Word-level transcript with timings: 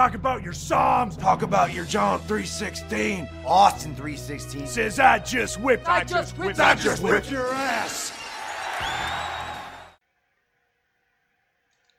Talk 0.00 0.14
about 0.14 0.42
your 0.42 0.54
Psalms. 0.54 1.14
Talk 1.18 1.42
about 1.42 1.74
your 1.74 1.84
John 1.84 2.20
316, 2.20 3.28
Austin 3.44 3.94
316. 3.94 4.66
Says 4.66 4.98
I 4.98 5.18
just 5.18 5.60
whipped. 5.60 5.86
I 5.86 6.04
just 6.04 6.38
whipped- 6.38 6.58
I 6.58 6.74
just 6.74 7.02
whipped 7.02 7.30
your 7.30 7.52
ass. 7.52 8.10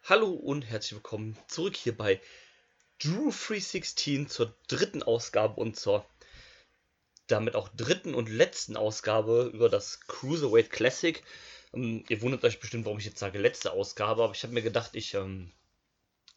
Hallo 0.04 0.32
und 0.32 0.64
herzlich 0.64 0.94
willkommen 0.94 1.38
zurück 1.48 1.76
hier 1.76 1.96
bei 1.96 2.20
Drew 2.98 3.30
316 3.30 4.28
zur 4.28 4.56
dritten 4.68 5.04
Ausgabe 5.04 5.62
und 5.62 5.76
zur 5.80 6.04
damit 7.28 7.54
auch 7.54 7.70
dritten 7.70 8.16
und 8.16 8.30
letzten 8.30 8.78
Ausgabe 8.78 9.52
über 9.54 9.70
das 9.70 10.00
Cruiserweight 10.08 10.72
Classic. 10.72 11.24
Ähm, 11.72 12.04
ihr 12.10 12.24
wundert 12.24 12.44
euch 12.46 12.60
bestimmt, 12.60 12.86
warum 12.86 12.98
ich 12.98 13.06
jetzt 13.06 13.20
sage 13.20 13.38
letzte 13.38 13.74
Ausgabe, 13.74 14.24
aber 14.24 14.34
ich 14.34 14.42
habe 14.42 14.54
mir 14.54 14.64
gedacht, 14.64 14.96
ich 14.96 15.14
ähm, 15.14 15.52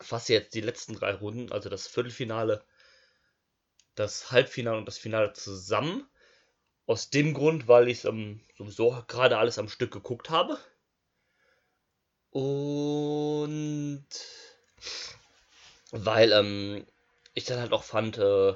fasse 0.00 0.32
jetzt 0.32 0.54
die 0.54 0.61
letzten 0.61 0.95
drei 0.95 1.14
Runden, 1.14 1.52
also 1.52 1.68
das 1.68 1.86
Viertelfinale, 1.86 2.64
das 3.95 4.30
Halbfinale 4.30 4.78
und 4.78 4.86
das 4.86 4.98
Finale 4.98 5.32
zusammen. 5.32 6.09
Aus 6.86 7.09
dem 7.10 7.32
Grund, 7.32 7.66
weil 7.66 7.88
ich 7.88 8.05
ähm, 8.05 8.41
sowieso 8.59 9.02
gerade 9.09 9.38
alles 9.38 9.59
am 9.59 9.69
Stück 9.69 9.91
geguckt 9.91 10.28
habe. 10.28 10.59
Und 12.30 14.06
weil 15.92 16.33
ähm, 16.33 16.86
ich 17.33 17.45
dann 17.45 17.61
halt 17.61 17.72
auch 17.72 17.84
fand, 17.84 18.19
äh, 18.19 18.55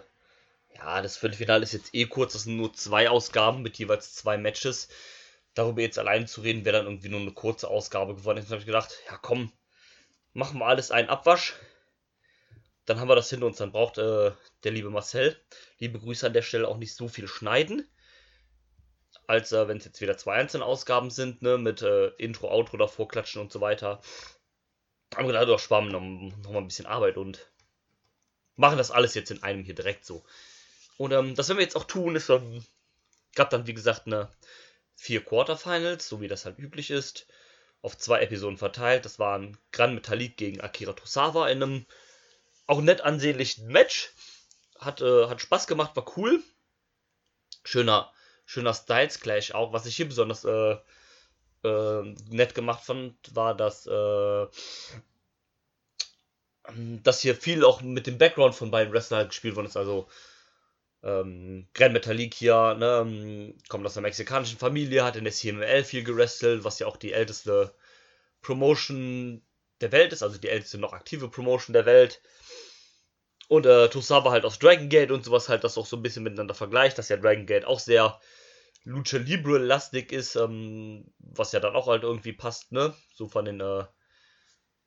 ja, 0.75 1.03
das 1.03 1.17
Viertelfinale 1.17 1.63
ist 1.63 1.73
jetzt 1.73 1.95
eh 1.95 2.07
kurz, 2.07 2.35
das 2.35 2.43
sind 2.45 2.57
nur 2.57 2.75
zwei 2.75 3.09
Ausgaben 3.09 3.63
mit 3.63 3.79
jeweils 3.79 4.15
zwei 4.15 4.37
Matches. 4.37 4.89
Darüber 5.55 5.81
jetzt 5.81 5.99
allein 5.99 6.27
zu 6.27 6.41
reden, 6.43 6.65
wäre 6.65 6.79
dann 6.79 6.87
irgendwie 6.87 7.09
nur 7.09 7.21
eine 7.21 7.33
kurze 7.33 7.69
Ausgabe 7.69 8.15
geworden. 8.15 8.39
Jetzt 8.39 8.51
habe 8.51 8.61
ich 8.61 8.67
gedacht, 8.67 8.93
ja 9.09 9.17
komm, 9.17 9.53
machen 10.39 10.61
wir 10.61 10.67
alles 10.67 10.93
einen 10.93 11.09
Abwasch. 11.09 11.55
Dann 12.87 13.01
haben 13.01 13.09
wir 13.09 13.17
das 13.17 13.29
hinter 13.29 13.47
uns. 13.47 13.59
Dann 13.59 13.73
braucht 13.73 13.99
äh, 13.99 14.31
der 14.63 14.73
liebe 14.73 14.89
Marcel, 14.89 15.37
liebe 15.79 15.99
Grüße 15.99 16.27
an 16.27 16.33
der 16.33 16.43
Stelle, 16.43 16.69
auch 16.69 16.79
nicht 16.79 16.95
so 16.95 17.09
viel 17.09 17.27
schneiden. 17.27 17.87
Als 19.27 19.53
äh, 19.53 19.67
wenn 19.67 19.79
es 19.79 19.85
jetzt 19.85 20.01
wieder 20.01 20.17
zwei 20.17 20.35
einzelne 20.35 20.65
Ausgaben 20.65 21.11
sind, 21.11 21.43
ne, 21.43 21.59
mit 21.59 21.83
äh, 21.83 22.09
Intro, 22.19 22.51
Outro 22.51 22.77
davor 22.77 23.09
klatschen 23.09 23.43
und 23.43 23.53
so 23.53 23.61
weiter. 23.61 24.01
Haben 25.15 25.27
wir 25.27 25.45
doch, 25.45 25.59
sparen 25.59 25.89
noch, 25.89 26.01
noch 26.01 26.53
mal 26.53 26.59
ein 26.59 26.69
bisschen 26.69 26.87
Arbeit 26.87 27.17
und 27.17 27.51
machen 28.57 28.79
das 28.79 28.91
alles 28.91 29.15
jetzt 29.15 29.31
in 29.31 29.43
einem 29.43 29.65
hier 29.65 29.75
direkt 29.75 30.05
so. 30.05 30.25
Und 30.99 31.13
ähm, 31.13 31.35
das 31.35 31.49
werden 31.49 31.59
wir 31.59 31.65
jetzt 31.65 31.77
auch 31.77 31.85
tun. 31.85 32.15
Es 32.15 32.31
gab 33.35 33.51
dann, 33.51 33.67
wie 33.67 33.75
gesagt, 33.75 34.07
eine 34.07 34.31
vier 34.95 35.25
Quarterfinals, 35.25 36.09
so 36.09 36.21
wie 36.21 36.29
das 36.29 36.45
halt 36.45 36.59
üblich 36.59 36.91
ist 36.91 37.27
auf 37.83 37.97
zwei 37.97 38.21
Episoden 38.21 38.59
verteilt. 38.59 39.05
Das 39.05 39.19
waren 39.19 39.57
Gran 39.73 39.95
Metalik 39.95 40.37
gegen 40.37 40.61
Akira 40.61 40.93
Tosawa 40.93 41.49
in 41.49 41.63
einem 41.63 41.87
auch 42.67 42.81
nett 42.81 43.01
ansehnlichen 43.01 43.67
Match. 43.69 44.13
Hat, 44.79 45.01
äh, 45.01 45.27
hat 45.27 45.41
Spaß 45.41 45.67
gemacht, 45.67 45.97
war 45.97 46.07
cool. 46.17 46.43
Schöner, 47.65 48.13
schöner 48.47 48.75
Styles 48.75 49.21
Clash 49.21 49.53
auch. 49.53 49.73
Was 49.73 49.87
ich 49.87 49.97
hier 49.97 50.07
besonders 50.07 50.45
äh, 50.45 50.77
äh, 51.65 52.15
nett 52.31 52.55
gemacht 52.55 52.85
fand, 52.85 53.15
war, 53.35 53.57
dass, 53.57 53.87
äh, 53.87 54.47
dass 57.03 57.21
hier 57.21 57.35
viel 57.35 57.65
auch 57.65 57.81
mit 57.81 58.07
dem 58.07 58.19
Background 58.19 58.55
von 58.55 58.71
beiden 58.71 58.93
Wrestlern 58.93 59.29
gespielt 59.29 59.57
worden 59.57 59.67
ist. 59.67 59.77
Also 59.77 60.09
ähm, 61.03 61.69
Grand 61.75 61.93
Metalik 61.93 62.35
hier, 62.35 62.75
ne, 62.75 63.03
ähm, 63.03 63.59
kommt 63.69 63.87
aus 63.87 63.97
einer 63.97 64.07
mexikanischen 64.07 64.59
Familie, 64.59 65.05
hat 65.05 65.17
in 65.17 65.25
der 65.25 65.33
CML 65.33 65.85
viel 65.85 66.05
gewrestelt, 66.05 66.65
was 66.65 66.79
ja 66.79 66.87
auch 66.87 66.97
die 66.97 67.13
älteste 67.13 67.75
Promotion 68.43 69.43
der 69.81 69.93
Welt 69.93 70.13
ist, 70.13 70.23
also 70.23 70.39
die 70.39 70.49
älteste 70.49 70.79
noch 70.79 70.93
aktive 70.93 71.29
Promotion 71.29 71.73
der 71.73 71.87
Welt. 71.87 72.21
Und 73.49 73.65
äh, 73.65 73.89
Tosawa 73.89 74.31
halt 74.31 74.45
aus 74.45 74.59
Dragon 74.59 74.89
Gate 74.89 75.11
und 75.11 75.25
sowas 75.25 75.49
halt 75.49 75.65
das 75.65 75.79
auch 75.79 75.87
so 75.87 75.97
ein 75.97 76.03
bisschen 76.03 76.23
miteinander 76.23 76.55
vergleicht, 76.55 76.99
dass 76.99 77.09
ja 77.09 77.17
Dragon 77.17 77.47
Gate 77.47 77.65
auch 77.65 77.81
sehr 77.81 78.21
Lucha 78.85 79.19
Libre 79.19 79.59
lastig 79.59 80.13
ist, 80.13 80.37
ähm, 80.37 81.13
was 81.19 81.53
ja 81.53 81.61
dann 81.61 81.75
auch 81.75 81.87
halt 81.87 82.03
irgendwie 82.03 82.33
passt, 82.33 82.73
ne? 82.73 82.95
So 83.15 83.29
von 83.29 83.45
den, 83.45 83.61
äh, 83.61 83.85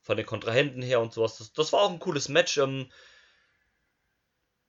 von 0.01 0.17
den 0.17 0.25
Kontrahenten 0.25 0.81
her 0.81 0.99
und 1.01 1.13
sowas. 1.13 1.37
Das, 1.37 1.53
das 1.53 1.73
war 1.73 1.81
auch 1.81 1.91
ein 1.91 1.99
cooles 1.99 2.29
Match. 2.29 2.57
Ähm, 2.57 2.91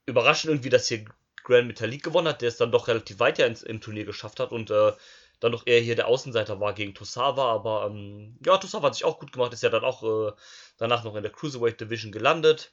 überraschend 0.06 0.52
irgendwie, 0.52 0.70
dass 0.70 0.88
hier 0.88 1.04
Grand 1.44 1.66
Metalik 1.66 2.02
gewonnen 2.02 2.28
hat, 2.28 2.42
der 2.42 2.48
es 2.48 2.56
dann 2.56 2.72
doch 2.72 2.88
relativ 2.88 3.18
weit 3.18 3.38
ja 3.38 3.46
ins, 3.46 3.62
im 3.62 3.80
Turnier 3.80 4.04
geschafft 4.04 4.40
hat 4.40 4.52
und 4.52 4.70
äh, 4.70 4.92
dann 5.40 5.52
noch 5.52 5.66
eher 5.66 5.80
hier 5.80 5.96
der 5.96 6.06
Außenseiter 6.06 6.60
war 6.60 6.72
gegen 6.72 6.94
Tosawa, 6.94 7.52
aber 7.52 7.86
ähm, 7.86 8.38
ja, 8.46 8.56
Tosawa 8.58 8.86
hat 8.86 8.94
sich 8.94 9.04
auch 9.04 9.18
gut 9.18 9.32
gemacht, 9.32 9.52
ist 9.52 9.62
ja 9.62 9.70
dann 9.70 9.84
auch 9.84 10.02
äh, 10.02 10.32
danach 10.76 11.02
noch 11.04 11.16
in 11.16 11.22
der 11.22 11.32
Cruiserweight 11.32 11.80
Division 11.80 12.12
gelandet. 12.12 12.72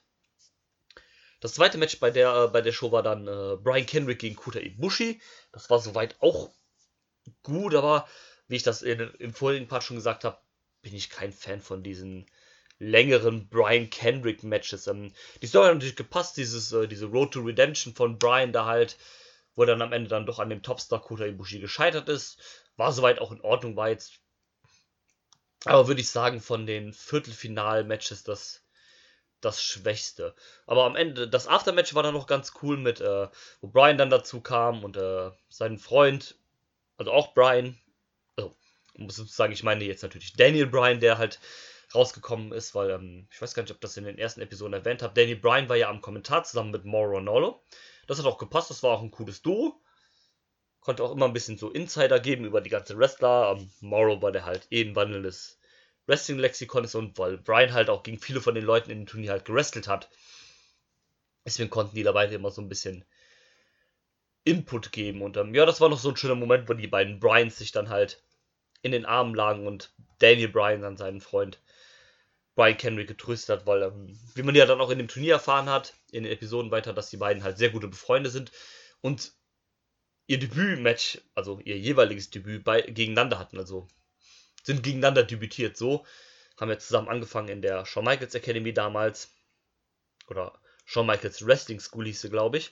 Das 1.40 1.54
zweite 1.54 1.78
Match 1.78 1.98
bei 1.98 2.10
der, 2.10 2.34
äh, 2.34 2.48
bei 2.48 2.60
der 2.60 2.72
Show 2.72 2.92
war 2.92 3.02
dann 3.02 3.26
äh, 3.26 3.56
Brian 3.56 3.86
Kendrick 3.86 4.20
gegen 4.20 4.36
Kuta 4.36 4.60
Ibushi. 4.60 5.20
Das 5.52 5.68
war 5.68 5.80
soweit 5.80 6.16
auch 6.20 6.50
gut, 7.42 7.74
aber 7.74 8.06
wie 8.46 8.56
ich 8.56 8.62
das 8.62 8.82
in, 8.82 9.00
im 9.18 9.34
vorigen 9.34 9.66
Part 9.66 9.82
schon 9.82 9.96
gesagt 9.96 10.24
habe, 10.24 10.38
bin 10.82 10.94
ich 10.94 11.10
kein 11.10 11.32
Fan 11.32 11.60
von 11.60 11.82
diesen 11.82 12.26
längeren 12.80 13.48
Brian 13.48 13.90
Kendrick 13.90 14.42
Matches. 14.42 14.88
Ähm, 14.88 15.12
die 15.40 15.46
Story 15.46 15.66
hat 15.66 15.74
natürlich 15.74 15.96
gepasst, 15.96 16.36
dieses, 16.36 16.72
äh, 16.72 16.88
diese 16.88 17.06
Road 17.06 17.32
to 17.32 17.40
Redemption 17.40 17.94
von 17.94 18.18
Brian 18.18 18.52
da 18.52 18.64
halt, 18.64 18.96
wo 19.54 19.62
er 19.62 19.66
dann 19.66 19.82
am 19.82 19.92
Ende 19.92 20.08
dann 20.08 20.26
doch 20.26 20.38
an 20.38 20.48
dem 20.48 20.62
Topstar 20.62 21.00
Kota 21.00 21.26
Ibushi 21.26 21.60
gescheitert 21.60 22.08
ist. 22.08 22.38
War 22.76 22.92
soweit 22.92 23.20
auch 23.20 23.30
in 23.32 23.42
Ordnung, 23.42 23.76
war 23.76 23.90
jetzt, 23.90 24.14
aber 25.66 25.86
würde 25.86 26.00
ich 26.00 26.08
sagen, 26.08 26.40
von 26.40 26.66
den 26.66 26.94
Viertelfinal-Matches 26.94 28.24
das, 28.24 28.64
das 29.42 29.62
Schwächste. 29.62 30.34
Aber 30.66 30.84
am 30.84 30.96
Ende, 30.96 31.28
das 31.28 31.46
Aftermatch 31.46 31.94
war 31.94 32.02
dann 32.02 32.14
noch 32.14 32.26
ganz 32.26 32.54
cool 32.62 32.78
mit, 32.78 33.02
äh, 33.02 33.28
wo 33.60 33.68
Brian 33.68 33.98
dann 33.98 34.08
dazu 34.08 34.40
kam 34.40 34.84
und 34.84 34.96
äh, 34.96 35.30
sein 35.50 35.78
Freund, 35.78 36.36
also 36.96 37.12
auch 37.12 37.34
Brian, 37.34 37.78
also, 38.36 38.56
muss 38.94 39.16
sozusagen, 39.16 39.52
ich 39.52 39.62
meine 39.62 39.84
jetzt 39.84 40.02
natürlich 40.02 40.32
Daniel 40.32 40.66
Bryan, 40.66 41.00
der 41.00 41.18
halt 41.18 41.38
rausgekommen 41.94 42.52
ist, 42.52 42.74
weil 42.74 42.90
ähm, 42.90 43.26
ich 43.30 43.40
weiß 43.40 43.54
gar 43.54 43.62
nicht, 43.62 43.72
ob 43.72 43.80
das 43.80 43.96
in 43.96 44.04
den 44.04 44.18
ersten 44.18 44.40
Episoden 44.40 44.74
erwähnt 44.74 45.02
habe. 45.02 45.14
Danny 45.14 45.34
Bryan 45.34 45.68
war 45.68 45.76
ja 45.76 45.88
am 45.88 46.00
Kommentar 46.00 46.44
zusammen 46.44 46.70
mit 46.70 46.84
Mauro 46.84 47.16
Ronaldo. 47.16 47.62
Das 48.06 48.18
hat 48.18 48.26
auch 48.26 48.38
gepasst, 48.38 48.70
das 48.70 48.82
war 48.82 48.90
auch 48.92 49.02
ein 49.02 49.10
cooles 49.10 49.42
Duo. 49.42 49.80
Konnte 50.80 51.02
auch 51.02 51.12
immer 51.12 51.26
ein 51.26 51.32
bisschen 51.32 51.58
so 51.58 51.70
Insider 51.70 52.20
geben 52.20 52.44
über 52.44 52.60
die 52.60 52.70
ganze 52.70 52.96
Wrestler. 52.96 53.56
Ähm, 53.56 53.70
Mauro 53.80 54.22
war 54.22 54.32
der 54.32 54.44
halt 54.44 54.66
eh 54.70 54.82
ein 54.82 54.96
wandelndes 54.96 55.58
Wrestling-Lexikon 56.06 56.84
ist 56.84 56.94
und 56.94 57.18
weil 57.18 57.38
Bryan 57.38 57.72
halt 57.72 57.90
auch 57.90 58.02
gegen 58.02 58.18
viele 58.18 58.40
von 58.40 58.54
den 58.54 58.64
Leuten 58.64 58.90
in 58.90 59.00
dem 59.00 59.06
Turnier 59.06 59.32
halt 59.32 59.44
gerestelt 59.44 59.88
hat. 59.88 60.08
Deswegen 61.44 61.70
konnten 61.70 61.94
die 61.94 62.02
dabei 62.02 62.26
immer 62.26 62.50
so 62.50 62.62
ein 62.62 62.68
bisschen 62.68 63.04
Input 64.44 64.92
geben. 64.92 65.22
Und 65.22 65.36
ähm, 65.36 65.54
ja, 65.54 65.66
das 65.66 65.80
war 65.80 65.88
noch 65.88 65.98
so 65.98 66.10
ein 66.10 66.16
schöner 66.16 66.34
Moment, 66.34 66.68
wo 66.68 66.74
die 66.74 66.86
beiden 66.86 67.20
Bryans 67.20 67.58
sich 67.58 67.72
dann 67.72 67.88
halt 67.88 68.22
in 68.82 68.92
den 68.92 69.04
Armen 69.04 69.34
lagen 69.34 69.66
und 69.66 69.92
Daniel 70.18 70.48
Bryan 70.48 70.82
dann 70.82 70.96
seinen 70.96 71.20
Freund 71.20 71.60
Brian 72.54 72.76
Kendrick 72.76 73.08
getröstet 73.08 73.60
hat, 73.60 73.66
weil, 73.66 73.82
ähm, 73.82 74.18
wie 74.34 74.42
man 74.42 74.54
ja 74.54 74.66
dann 74.66 74.80
auch 74.80 74.90
in 74.90 74.98
dem 74.98 75.08
Turnier 75.08 75.34
erfahren 75.34 75.68
hat, 75.68 75.94
in 76.10 76.24
den 76.24 76.32
Episoden 76.32 76.70
weiter, 76.70 76.92
dass 76.92 77.10
die 77.10 77.16
beiden 77.16 77.42
halt 77.42 77.58
sehr 77.58 77.70
gute 77.70 77.88
Befreunde 77.88 78.30
sind 78.30 78.52
und 79.00 79.32
ihr 80.26 80.38
Debütmatch, 80.38 81.20
also 81.34 81.60
ihr 81.60 81.78
jeweiliges 81.78 82.30
Debüt 82.30 82.64
bei, 82.64 82.82
gegeneinander 82.82 83.38
hatten, 83.38 83.58
also 83.58 83.88
sind 84.62 84.82
gegeneinander 84.82 85.22
debütiert 85.22 85.76
so, 85.76 86.04
haben 86.58 86.70
ja 86.70 86.78
zusammen 86.78 87.08
angefangen 87.08 87.48
in 87.48 87.62
der 87.62 87.86
Shawn 87.86 88.04
Michaels 88.04 88.34
Academy 88.34 88.72
damals, 88.72 89.30
oder 90.28 90.60
Shawn 90.84 91.06
Michaels 91.06 91.44
Wrestling 91.46 91.80
School 91.80 92.06
hieß 92.06 92.20
sie, 92.20 92.30
glaube 92.30 92.58
ich. 92.58 92.70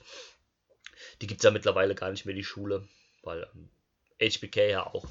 Die 1.21 1.27
gibt 1.27 1.41
es 1.41 1.43
ja 1.45 1.51
mittlerweile 1.51 1.95
gar 1.95 2.11
nicht 2.11 2.25
mehr, 2.25 2.35
die 2.35 2.43
Schule, 2.43 2.87
weil 3.23 3.47
ähm, 3.53 3.69
HBK 4.21 4.69
ja 4.69 4.85
auch 4.85 5.05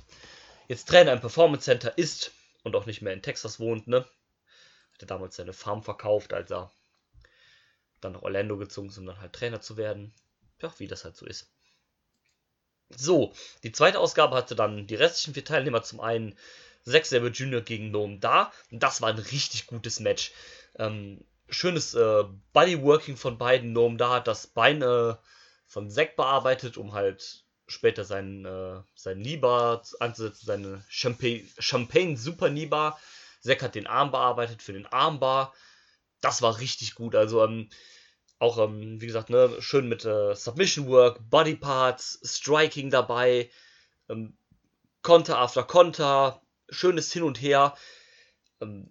jetzt 0.69 0.89
Trainer 0.89 1.13
im 1.13 1.21
Performance 1.21 1.65
Center 1.65 1.97
ist 1.97 2.33
und 2.63 2.77
auch 2.77 2.87
nicht 2.87 3.03
mehr 3.03 3.13
in 3.13 3.23
Texas 3.23 3.59
wohnt, 3.59 3.89
ne? 3.89 4.07
Hatte 4.99 5.07
damals 5.07 5.37
seine 5.37 5.53
Farm 5.53 5.85
verkauft, 5.85 6.33
als 6.33 6.51
er 6.51 6.73
dann 8.01 8.13
nach 8.13 8.23
Orlando 8.23 8.57
gezogen 8.57 8.89
ist, 8.89 8.99
um 8.99 9.07
dann 9.07 9.21
halt 9.21 9.33
Trainer 9.33 9.61
zu 9.61 9.77
werden. 9.77 10.13
Ja, 10.61 10.75
wie 10.79 10.89
das 10.89 11.05
halt 11.05 11.17
so 11.17 11.25
ist. 11.25 11.49
So, 12.91 13.33
die 13.63 13.71
zweite 13.71 14.01
Ausgabe 14.01 14.35
hatte 14.35 14.57
dann 14.57 14.89
die 14.89 14.97
restlichen 14.97 15.35
vier 15.35 15.45
Teilnehmer. 15.45 15.85
Zum 15.85 16.01
einen 16.01 16.37
Zack 16.85 17.07
Sabre 17.07 17.29
Jr. 17.29 17.61
gegen 17.61 17.93
Noam 17.93 18.19
Da. 18.19 18.53
Das 18.73 19.01
war 19.01 19.11
ein 19.11 19.19
richtig 19.19 19.69
gutes 19.69 20.01
Match. 20.01 20.33
Ähm, 20.77 21.25
schönes 21.49 21.95
äh, 21.95 22.25
Bodyworking 22.53 23.17
von 23.17 23.39
beiden. 23.39 23.73
Noam 23.73 23.99
Da 23.99 24.11
hat 24.11 24.27
das 24.27 24.49
Bein 24.49 24.83
äh, 24.83 25.15
von 25.69 25.91
Zack 25.91 26.17
bearbeitet, 26.17 26.77
um 26.77 26.93
halt 26.93 27.45
später 27.69 28.05
seinen, 28.05 28.45
äh, 28.45 28.81
seinen 28.97 29.21
Nibar 29.21 29.85
anzusetzen, 30.01 30.47
seine 30.47 30.85
Champagne, 30.89 31.47
Champagne 31.61 32.17
Super 32.17 32.51
Nibar. 32.51 32.99
Zack 33.41 33.63
hat 33.63 33.75
den 33.75 33.87
Arm 33.87 34.11
bearbeitet 34.11 34.63
für 34.63 34.73
den 34.73 34.87
Armbar. 34.87 35.55
Das 36.21 36.43
war 36.43 36.59
richtig 36.59 36.95
gut. 36.95 37.15
Also, 37.15 37.45
ähm, 37.45 37.69
auch, 38.39 38.59
ähm, 38.59 39.01
wie 39.01 39.07
gesagt, 39.07 39.31
ne, 39.31 39.61
schön 39.61 39.89
mit 39.89 40.05
äh, 40.05 40.35
Submission 40.35 40.89
Work, 40.89 41.19
Body 41.29 41.57
Parts, 41.57 42.21
Striking 42.25 42.91
dabei, 42.91 43.51
ähm, 44.09 44.37
Konter 45.03 45.39
after 45.39 45.65
Konter, 45.65 46.43
schönes 46.69 47.13
Hin 47.13 47.23
und 47.23 47.41
Her. 47.41 47.77
Ähm, 48.61 48.91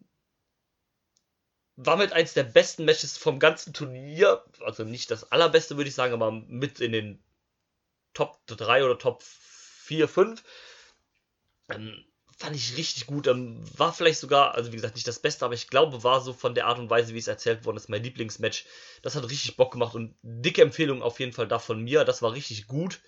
war 1.77 1.95
mit 1.95 2.11
eins 2.11 2.33
der 2.33 2.43
besten 2.43 2.85
Matches 2.85 3.17
vom 3.17 3.39
ganzen 3.39 3.73
Turnier. 3.73 4.43
Also 4.61 4.83
nicht 4.83 5.11
das 5.11 5.31
allerbeste, 5.31 5.77
würde 5.77 5.89
ich 5.89 5.95
sagen, 5.95 6.13
aber 6.13 6.31
mit 6.31 6.79
in 6.81 6.91
den 6.91 7.23
Top 8.13 8.39
3 8.47 8.83
oder 8.83 8.97
Top 8.97 9.21
4, 9.21 10.07
5. 10.07 10.43
Ähm, 11.69 12.03
fand 12.37 12.55
ich 12.55 12.77
richtig 12.77 13.07
gut. 13.07 13.27
Ähm, 13.27 13.63
war 13.77 13.91
vielleicht 13.91 14.19
sogar, 14.19 14.55
also 14.55 14.71
wie 14.71 14.75
gesagt, 14.75 14.95
nicht 14.95 15.07
das 15.07 15.19
Beste, 15.19 15.43
aber 15.43 15.55
ich 15.55 15.67
glaube, 15.67 16.03
war 16.03 16.21
so 16.21 16.33
von 16.33 16.53
der 16.55 16.67
Art 16.67 16.79
und 16.79 16.89
Weise, 16.89 17.13
wie 17.13 17.19
es 17.19 17.27
erzählt 17.27 17.65
worden 17.65 17.77
ist, 17.77 17.89
mein 17.89 18.03
Lieblingsmatch. 18.03 18.65
Das 19.01 19.15
hat 19.15 19.29
richtig 19.29 19.57
Bock 19.57 19.71
gemacht 19.71 19.95
und 19.95 20.15
dicke 20.21 20.61
Empfehlung 20.61 21.01
auf 21.01 21.19
jeden 21.19 21.33
Fall 21.33 21.47
da 21.47 21.59
von 21.59 21.81
mir. 21.81 22.05
Das 22.05 22.21
war 22.21 22.33
richtig 22.33 22.67
gut. 22.67 23.01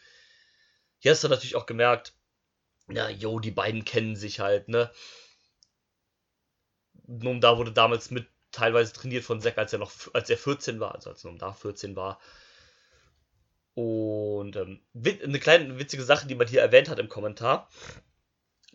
Hier 0.97 1.11
hast 1.11 1.23
du 1.23 1.29
natürlich 1.29 1.55
auch 1.55 1.67
gemerkt, 1.67 2.13
ja, 2.89 3.07
yo, 3.07 3.39
die 3.39 3.51
beiden 3.51 3.85
kennen 3.85 4.15
sich 4.15 4.39
halt, 4.39 4.67
ne? 4.67 4.91
Nun, 7.05 7.39
da 7.39 7.57
wurde 7.57 7.71
damals 7.71 8.11
mit 8.11 8.27
teilweise 8.51 8.93
trainiert 8.93 9.23
von 9.23 9.41
Zack, 9.41 9.57
als 9.59 9.73
er 9.73 9.79
noch, 9.79 9.91
als 10.13 10.29
er 10.29 10.37
14 10.37 10.79
war, 10.79 10.95
also 10.95 11.11
als 11.11 11.23
Nom 11.23 11.37
da 11.37 11.53
14 11.53 11.95
war. 11.95 12.19
Und 13.75 14.55
ähm, 14.55 14.81
eine 14.93 15.39
kleine 15.39 15.77
witzige 15.79 16.03
Sache, 16.03 16.27
die 16.27 16.35
man 16.35 16.47
hier 16.47 16.61
erwähnt 16.61 16.89
hat 16.89 16.99
im 16.99 17.09
Kommentar. 17.09 17.69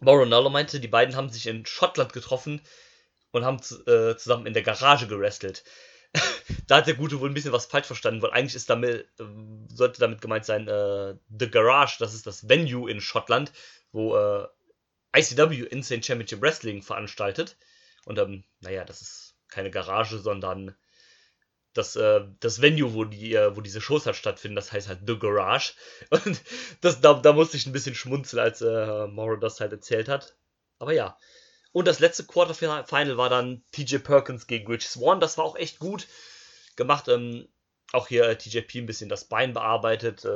Mauro 0.01 0.51
meinte, 0.51 0.81
die 0.81 0.89
beiden 0.89 1.17
haben 1.17 1.31
sich 1.31 1.47
in 1.47 1.67
Schottland 1.67 2.13
getroffen 2.13 2.61
und 3.31 3.45
haben 3.45 3.59
äh, 3.87 4.17
zusammen 4.17 4.47
in 4.47 4.55
der 4.55 4.63
Garage 4.63 5.07
gerestelt. 5.07 5.65
da 6.67 6.77
hat 6.77 6.87
der 6.87 6.95
Gute 6.95 7.21
wohl 7.21 7.29
ein 7.29 7.35
bisschen 7.35 7.53
was 7.53 7.67
falsch 7.67 7.87
verstanden, 7.87 8.23
weil 8.23 8.31
eigentlich 8.31 8.55
ist 8.55 8.71
damit, 8.71 9.09
äh, 9.19 9.25
sollte 9.69 10.01
damit 10.01 10.21
gemeint 10.21 10.45
sein, 10.45 10.69
äh, 10.69 11.17
The 11.29 11.51
Garage, 11.51 11.97
das 11.99 12.15
ist 12.15 12.27
das 12.27 12.49
Venue 12.49 12.89
in 12.89 13.01
Schottland, 13.01 13.53
wo 13.93 14.17
äh, 14.17 14.47
ICW 15.17 15.65
Insane 15.65 16.03
Championship 16.03 16.41
Wrestling 16.41 16.83
veranstaltet. 16.83 17.57
Und 18.05 18.19
ähm, 18.19 18.45
naja, 18.61 18.85
das 18.85 19.01
ist 19.01 19.37
keine 19.49 19.71
Garage, 19.71 20.19
sondern 20.19 20.75
das, 21.75 21.97
äh, 21.97 22.21
das 22.41 22.63
Venue, 22.63 22.95
wo, 22.95 23.05
die, 23.05 23.35
äh, 23.35 23.55
wo 23.55 23.61
diese 23.61 23.81
Shows 23.81 24.07
halt 24.07 24.17
stattfinden, 24.17 24.57
das 24.57 24.73
heißt 24.73 24.89
halt 24.89 25.01
The 25.07 25.19
Garage. 25.19 25.75
Und 26.11 26.41
das, 26.81 27.01
da, 27.01 27.15
da 27.15 27.33
musste 27.33 27.57
ich 27.57 27.67
ein 27.67 27.73
bisschen 27.73 27.95
schmunzeln, 27.95 28.43
als 28.43 28.63
äh, 28.63 29.07
Morrow 29.09 29.39
das 29.39 29.61
halt 29.61 29.73
erzählt 29.73 30.09
hat. 30.09 30.37
Aber 30.79 30.93
ja. 30.93 31.19
Und 31.73 31.89
das 31.89 31.99
letzte 31.99 32.25
Quarterfinal 32.25 33.17
war 33.17 33.29
dann 33.29 33.65
TJ 33.73 33.99
Perkins 33.99 34.47
gegen 34.47 34.71
Rich 34.71 34.89
Swan. 34.89 35.19
Das 35.19 35.37
war 35.37 35.45
auch 35.45 35.57
echt 35.57 35.81
gut 35.81 36.07
gemacht. 36.77 37.09
Ähm, 37.09 37.49
auch 37.93 38.07
hier 38.07 38.29
äh, 38.29 38.37
TJP 38.37 38.77
ein 38.77 38.87
bisschen 38.87 39.09
das 39.09 39.25
Bein 39.25 39.53
bearbeitet. 39.53 40.25
Äh, 40.25 40.29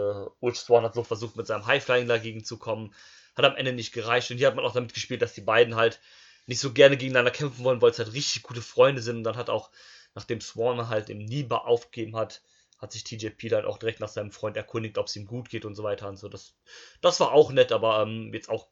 Rich 0.42 0.58
Swan 0.58 0.82
hat 0.82 0.94
so 0.94 1.04
versucht, 1.04 1.36
mit 1.36 1.46
seinem 1.46 1.66
Highflying 1.66 2.08
dagegen 2.08 2.44
zu 2.44 2.58
kommen. 2.58 2.92
Hat 3.36 3.44
am 3.44 3.54
Ende 3.54 3.72
nicht 3.72 3.92
gereicht. 3.92 4.30
Und 4.32 4.38
hier 4.38 4.48
hat 4.48 4.56
man 4.56 4.64
auch 4.64 4.72
damit 4.72 4.94
gespielt, 4.94 5.22
dass 5.22 5.34
die 5.34 5.40
beiden 5.40 5.76
halt 5.76 6.00
nicht 6.46 6.60
so 6.60 6.72
gerne 6.72 6.96
gegeneinander 6.96 7.30
kämpfen 7.30 7.62
wollen, 7.62 7.80
weil 7.80 7.90
es 7.90 7.98
halt 7.98 8.12
richtig 8.12 8.42
gute 8.42 8.62
Freunde 8.62 9.00
sind. 9.00 9.18
Und 9.18 9.24
dann 9.24 9.36
hat 9.36 9.50
auch 9.50 9.70
nachdem 10.14 10.40
Swan 10.40 10.88
halt 10.88 11.10
im 11.10 11.18
Niba 11.18 11.58
aufgegeben 11.58 12.16
hat, 12.16 12.42
hat 12.78 12.92
sich 12.92 13.04
TJP 13.04 13.48
dann 13.48 13.64
auch 13.64 13.78
direkt 13.78 14.00
nach 14.00 14.08
seinem 14.08 14.30
Freund 14.30 14.56
erkundigt, 14.56 14.98
ob 14.98 15.06
es 15.06 15.16
ihm 15.16 15.26
gut 15.26 15.50
geht 15.50 15.64
und 15.64 15.74
so 15.74 15.82
weiter 15.82 16.08
und 16.08 16.16
so. 16.16 16.28
Das, 16.28 16.54
das 17.00 17.18
war 17.20 17.32
auch 17.32 17.50
nett, 17.50 17.72
aber 17.72 18.02
ähm, 18.02 18.32
jetzt 18.32 18.48
auch 18.48 18.68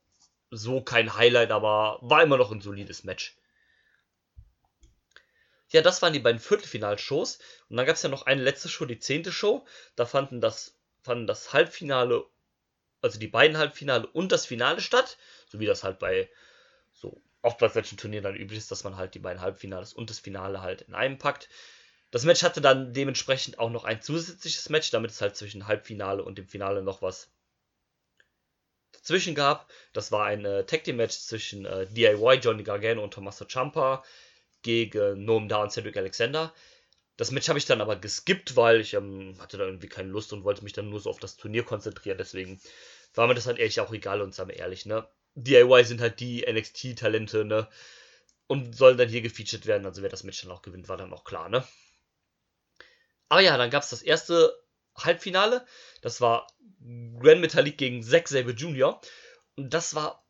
so 0.51 0.81
kein 0.81 1.17
Highlight, 1.17 1.51
aber 1.51 1.99
war 2.03 2.23
immer 2.23 2.37
noch 2.37 2.53
ein 2.53 2.61
solides 2.61 3.05
Match. 3.05 3.37
Ja, 5.71 5.83
das 5.83 6.01
waren 6.03 6.13
die 6.13 6.21
beiden 6.21 6.41
Viertelfinalshows. 6.41 7.39
Und 7.69 7.77
dann 7.77 7.87
gab 7.87 7.97
es 7.97 8.03
ja 8.03 8.09
noch 8.09 8.27
eine 8.27 8.43
letzte 8.43 8.69
Show, 8.69 8.85
die 8.85 9.01
zehnte 9.01 9.33
Show. 9.33 9.67
Da 9.97 10.07
fanden 10.07 10.41
das, 10.41 10.79
fanden 11.03 11.27
das 11.27 11.53
Halbfinale, 11.53 12.25
also 13.03 13.19
die 13.19 13.27
beiden 13.27 13.59
Halbfinale 13.59 14.07
und 14.07 14.31
das 14.31 14.47
Finale 14.47 14.81
statt. 14.81 15.19
So 15.49 15.59
wie 15.59 15.67
das 15.67 15.83
halt 15.83 15.99
bei 15.99 16.31
oft 17.47 17.59
bei 17.59 17.69
solchen 17.69 17.97
Turnieren 17.97 18.25
dann 18.25 18.37
üblich 18.37 18.59
ist, 18.59 18.71
dass 18.71 18.85
man 18.85 18.97
halt 18.97 19.15
die 19.15 19.21
beiden 19.21 19.41
Halbfinales 19.41 19.93
und 19.93 20.11
das 20.11 20.19
Finale 20.19 20.61
halt 20.61 20.83
in 20.83 20.95
einem 20.95 21.19
packt. 21.19 21.49
Das 22.11 22.25
Match 22.25 22.43
hatte 22.43 22.61
dann 22.61 22.93
dementsprechend 22.93 23.59
auch 23.59 23.71
noch 23.71 23.85
ein 23.85 24.03
zusätzliches 24.03 24.69
Match, 24.69 24.91
damit 24.91 25.11
es 25.11 25.21
halt 25.21 25.37
zwischen 25.37 25.67
Halbfinale 25.67 26.23
und 26.23 26.39
dem 26.39 26.47
Finale 26.47 26.83
noch 26.83 27.03
was 27.03 27.31
dazwischen 28.93 29.35
gab. 29.35 29.71
Das 29.93 30.13
war 30.13 30.27
ein 30.27 30.45
äh, 30.45 30.65
Tag 30.65 30.85
Team 30.85 30.97
Match 30.97 31.17
zwischen 31.19 31.65
äh, 31.65 31.87
DIY, 31.87 32.41
Johnny 32.43 32.63
Gargano 32.63 33.03
und 33.03 33.13
Tommaso 33.15 33.45
Ciampa 33.45 34.05
gegen 34.63 35.25
Noam 35.25 35.49
Da 35.49 35.63
und 35.63 35.73
Cedric 35.73 35.97
Alexander. 35.97 36.53
Das 37.17 37.31
Match 37.31 37.49
habe 37.49 37.59
ich 37.59 37.67
dann 37.67 37.81
aber 37.81 37.97
geskippt, 37.97 38.57
weil 38.57 38.81
ich 38.81 38.95
ähm, 38.95 39.37
hatte 39.41 39.57
da 39.59 39.65
irgendwie 39.65 39.89
keine 39.89 40.11
Lust 40.11 40.33
und 40.33 40.45
wollte 40.45 40.65
mich 40.65 40.73
dann 40.73 40.91
nur 40.91 41.01
so 41.01 41.11
auf 41.11 41.21
das 41.21 41.37
Turnier 41.37 41.65
konzentrieren. 41.65 42.19
Deswegen 42.19 42.61
war 43.15 43.27
mir 43.27 43.35
das 43.35 43.47
halt 43.47 43.59
ehrlich 43.59 43.81
auch 43.81 43.93
egal 43.93 44.21
und 44.21 44.35
sagen 44.35 44.51
wir 44.51 44.57
ehrlich, 44.57 44.87
ne? 44.87 45.09
DIY 45.37 45.85
sind 45.85 46.01
halt 46.01 46.19
die 46.21 46.45
NXT-Talente, 46.51 47.45
ne? 47.45 47.69
Und 48.49 48.77
sollen 48.77 48.97
dann 48.99 49.09
hier 49.09 49.23
gefeatured 49.23 49.67
werden. 49.67 49.87
Also 49.87 50.03
wer 50.03 50.09
das 50.09 50.23
Match 50.25 50.43
dann 50.43 50.53
auch 50.53 50.63
gewinnt, 50.63 50.89
war 50.89 50.97
dann 50.97 51.13
auch 51.13 51.25
klar, 51.25 51.49
ne? 51.49 51.67
Aber 53.29 53.41
ja, 53.41 53.57
dann 53.57 53.71
gab 53.71 53.83
es 53.83 53.91
das 53.91 54.03
erste 54.03 54.57
Halbfinale. 54.97 55.67
Das 56.01 56.21
war 56.21 56.47
Grand 56.81 57.41
Metalik 57.41 57.77
gegen 57.77 58.03
Zack 58.03 58.29
Sabre 58.29 58.53
Jr. 58.53 59.01
Und 59.57 59.75
das 59.75 59.95
war 59.95 60.25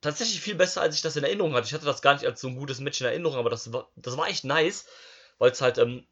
tatsächlich 0.00 0.40
viel 0.40 0.54
besser, 0.54 0.82
als 0.82 0.94
ich 0.94 1.02
das 1.02 1.16
in 1.16 1.24
Erinnerung 1.24 1.54
hatte. 1.54 1.66
Ich 1.66 1.74
hatte 1.74 1.86
das 1.86 2.02
gar 2.02 2.14
nicht 2.14 2.26
als 2.26 2.40
so 2.40 2.48
ein 2.48 2.56
gutes 2.56 2.80
Match 2.80 3.00
in 3.00 3.06
Erinnerung, 3.06 3.38
aber 3.38 3.50
das 3.50 3.72
war, 3.72 3.90
das 3.96 4.16
war 4.16 4.28
echt 4.28 4.44
nice, 4.44 4.86
weil 5.38 5.50
es 5.50 5.60
halt, 5.60 5.78
ähm, 5.78 6.06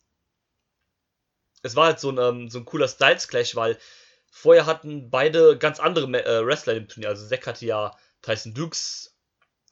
es 1.63 1.77
war 1.77 1.87
halt 1.87 2.01
so 2.01 2.11
ein, 2.11 2.19
ähm, 2.19 2.51
so 2.51 2.59
ein 2.59 2.65
cooler 2.65 2.89
Styles-Clash, 2.89 3.55
weil 3.57 3.79
Vorher 4.37 4.67
hatten 4.67 5.11
beide 5.11 5.57
ganz 5.57 5.79
andere 5.79 6.07
äh, 6.25 6.45
Wrestler 6.45 6.75
im 6.75 6.89
Turnier. 6.89 7.11
Also 7.11 7.25
Zack 7.29 7.47
hatte 7.47 7.65
ja 7.67 7.97
Tyson 8.21 8.53
Dukes, 8.53 9.17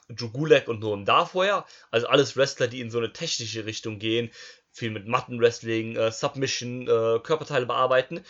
Drew 0.09 0.31
Gulak 0.31 0.69
und 0.69 0.79
Noam 0.79 1.05
da 1.05 1.26
vorher. 1.26 1.67
Also 1.91 2.06
alles 2.06 2.37
Wrestler, 2.37 2.69
die 2.69 2.81
in 2.81 2.88
so 2.88 2.99
eine 2.99 3.12
technische 3.12 3.67
Richtung 3.67 3.99
gehen. 3.99 4.31
Viel 4.70 4.93
mit 4.93 5.09
Mattenwrestling, 5.09 5.97
äh, 5.97 6.12
Submission, 6.12 6.82
äh, 6.82 7.19
Körperteile 7.19 7.67
bearbeiten. 7.67 8.25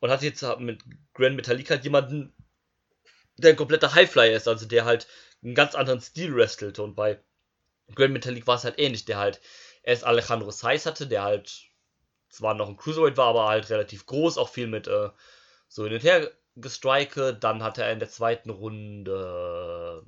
Und 0.00 0.10
hatte 0.10 0.26
jetzt 0.26 0.42
mit 0.58 0.82
Grand 1.14 1.36
Metallica 1.36 1.74
halt 1.74 1.84
jemanden, 1.84 2.34
der 3.36 3.50
ein 3.50 3.56
kompletter 3.56 3.94
Highflyer 3.94 4.36
ist. 4.36 4.48
Also 4.48 4.66
der 4.66 4.86
halt 4.86 5.06
einen 5.44 5.54
ganz 5.54 5.76
anderen 5.76 6.00
Stil 6.00 6.34
wrestelte. 6.34 6.82
Und 6.82 6.96
bei 6.96 7.20
Grand 7.94 8.12
Metallic 8.12 8.48
war 8.48 8.56
es 8.56 8.64
halt 8.64 8.80
ähnlich. 8.80 9.04
Der 9.04 9.18
halt 9.18 9.40
erst 9.84 10.02
Alejandro 10.02 10.50
Saiz 10.50 10.84
hatte, 10.84 11.06
der 11.06 11.22
halt 11.22 11.62
zwar 12.28 12.54
noch 12.54 12.68
ein 12.68 12.76
Cruiserweight 12.76 13.16
war, 13.16 13.28
aber 13.28 13.46
halt 13.46 13.70
relativ 13.70 14.04
groß, 14.06 14.36
auch 14.36 14.48
viel 14.48 14.66
mit 14.66 14.88
äh, 14.88 15.10
so 15.76 15.84
hin 15.84 15.92
und 15.92 16.02
her 16.02 16.32
gestrike. 16.56 17.34
Dann 17.34 17.62
hat 17.62 17.78
er 17.78 17.92
in 17.92 17.98
der 18.00 18.08
zweiten 18.08 18.50
Runde 18.50 20.04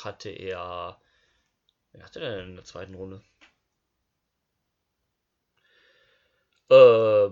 hatte 0.00 0.30
er. 0.30 1.00
Wer 1.92 2.04
hatte 2.04 2.20
er 2.20 2.36
denn 2.36 2.50
in 2.50 2.56
der 2.56 2.64
zweiten 2.64 2.94
Runde? 2.94 3.22
Äh, 6.70 7.28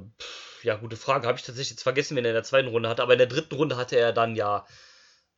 ja, 0.66 0.76
gute 0.76 0.96
Frage. 0.96 1.26
Habe 1.26 1.38
ich 1.38 1.44
tatsächlich 1.44 1.70
jetzt 1.70 1.82
vergessen, 1.82 2.16
wen 2.16 2.24
er 2.24 2.30
in 2.30 2.34
der 2.36 2.44
zweiten 2.44 2.68
Runde 2.68 2.88
hatte. 2.88 3.02
Aber 3.02 3.12
in 3.14 3.18
der 3.18 3.26
dritten 3.26 3.56
Runde 3.56 3.76
hatte 3.76 3.96
er 3.96 4.12
dann 4.12 4.36
ja 4.36 4.64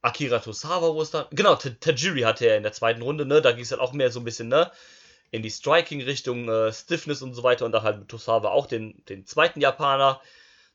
Akira 0.02 0.40
Tosawa, 0.40 0.94
wo 0.94 1.00
es 1.00 1.10
dann. 1.10 1.26
Genau, 1.30 1.56
Tajiri 1.56 2.20
hatte 2.22 2.46
er 2.46 2.58
in 2.58 2.62
der 2.64 2.72
zweiten 2.72 3.02
Runde, 3.02 3.24
ne? 3.24 3.40
Da 3.40 3.52
ging 3.52 3.62
es 3.62 3.70
dann 3.70 3.80
auch 3.80 3.94
mehr 3.94 4.10
so 4.10 4.20
ein 4.20 4.24
bisschen, 4.24 4.48
ne? 4.48 4.70
In 5.30 5.42
die 5.42 5.50
Striking-Richtung, 5.50 6.48
äh, 6.48 6.72
Stiffness 6.72 7.22
und 7.22 7.34
so 7.34 7.42
weiter 7.42 7.64
und 7.64 7.72
dann 7.72 7.82
halt 7.82 7.98
mit 7.98 8.08
Tosawa 8.08 8.50
auch 8.50 8.66
den, 8.66 9.04
den 9.06 9.26
zweiten 9.26 9.60
Japaner. 9.60 10.20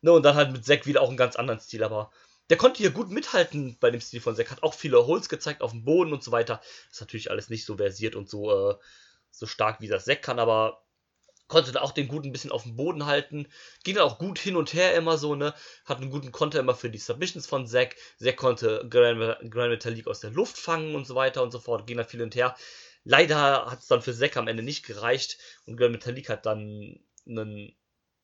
Ne, 0.01 0.13
und 0.13 0.23
dann 0.23 0.35
halt 0.35 0.51
mit 0.51 0.65
Zack 0.65 0.85
wieder 0.85 1.01
auch 1.01 1.09
einen 1.09 1.17
ganz 1.17 1.35
anderen 1.35 1.59
Stil, 1.59 1.83
aber 1.83 2.11
der 2.49 2.57
konnte 2.57 2.79
hier 2.79 2.91
gut 2.91 3.09
mithalten 3.09 3.77
bei 3.79 3.91
dem 3.91 4.01
Stil 4.01 4.21
von 4.21 4.35
Zack, 4.35 4.49
hat 4.49 4.63
auch 4.63 4.73
viele 4.73 5.05
Holz 5.05 5.29
gezeigt 5.29 5.61
auf 5.61 5.71
dem 5.71 5.83
Boden 5.83 6.13
und 6.13 6.23
so 6.23 6.31
weiter. 6.31 6.61
Ist 6.91 7.01
natürlich 7.01 7.29
alles 7.29 7.49
nicht 7.49 7.65
so 7.65 7.77
versiert 7.77 8.15
und 8.15 8.29
so, 8.29 8.71
äh, 8.71 8.75
so 9.31 9.45
stark 9.45 9.81
wie 9.81 9.87
das 9.87 10.05
Zack 10.05 10.21
kann, 10.23 10.39
aber 10.39 10.81
konnte 11.49 11.71
da 11.71 11.81
auch 11.81 11.91
den 11.91 12.07
guten 12.07 12.27
ein 12.29 12.31
bisschen 12.31 12.51
auf 12.51 12.63
dem 12.63 12.75
Boden 12.75 13.05
halten. 13.05 13.47
Ging 13.83 13.95
dann 13.95 14.05
auch 14.05 14.19
gut 14.19 14.39
hin 14.39 14.55
und 14.55 14.73
her 14.73 14.95
immer 14.95 15.17
so, 15.17 15.35
ne? 15.35 15.53
Hat 15.83 15.97
einen 15.97 16.11
guten 16.11 16.31
Konter 16.31 16.59
immer 16.59 16.75
für 16.75 16.89
die 16.89 16.97
Submissions 16.97 17.47
von 17.47 17.67
Zack. 17.67 17.97
Zack 18.17 18.37
konnte 18.37 18.87
Grand, 18.89 19.19
Grand 19.51 19.71
Metalik 19.71 20.07
aus 20.07 20.21
der 20.21 20.31
Luft 20.31 20.57
fangen 20.57 20.95
und 20.95 21.05
so 21.05 21.15
weiter 21.15 21.43
und 21.43 21.51
so 21.51 21.59
fort. 21.59 21.87
Ging 21.87 21.97
dann 21.97 22.07
viel 22.07 22.19
hin 22.19 22.27
und 22.27 22.35
her. 22.35 22.55
Leider 23.09 23.65
hat 23.65 23.79
es 23.79 23.87
dann 23.87 24.03
für 24.03 24.15
Zack 24.15 24.37
am 24.37 24.47
Ende 24.47 24.61
nicht 24.61 24.85
gereicht 24.85 25.39
und 25.65 25.77
Girl 25.77 25.89
Metallic 25.89 26.29
hat 26.29 26.45
dann 26.45 26.99
einen, 27.27 27.75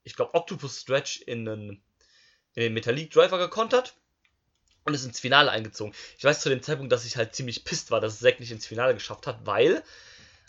ich 0.04 0.16
glaube, 0.16 0.36
Octopus 0.36 0.80
Stretch 0.80 1.22
in, 1.22 1.50
einen, 1.50 1.70
in 2.54 2.62
den 2.62 2.74
Metallic 2.76 3.10
Driver 3.10 3.40
gekontert 3.40 3.96
und 4.84 4.94
ist 4.94 5.04
ins 5.04 5.20
Finale 5.20 5.50
eingezogen. 5.50 5.96
Ich 6.20 6.24
weiß 6.24 6.40
zu 6.40 6.50
dem 6.50 6.62
Zeitpunkt, 6.62 6.92
dass 6.92 7.04
ich 7.04 7.18
halt 7.18 7.34
ziemlich 7.34 7.66
pisst 7.66 7.90
war, 7.90 8.00
dass 8.00 8.20
Zack 8.20 8.40
nicht 8.40 8.52
ins 8.52 8.68
Finale 8.68 8.94
geschafft 8.94 9.26
hat, 9.26 9.44
weil, 9.48 9.82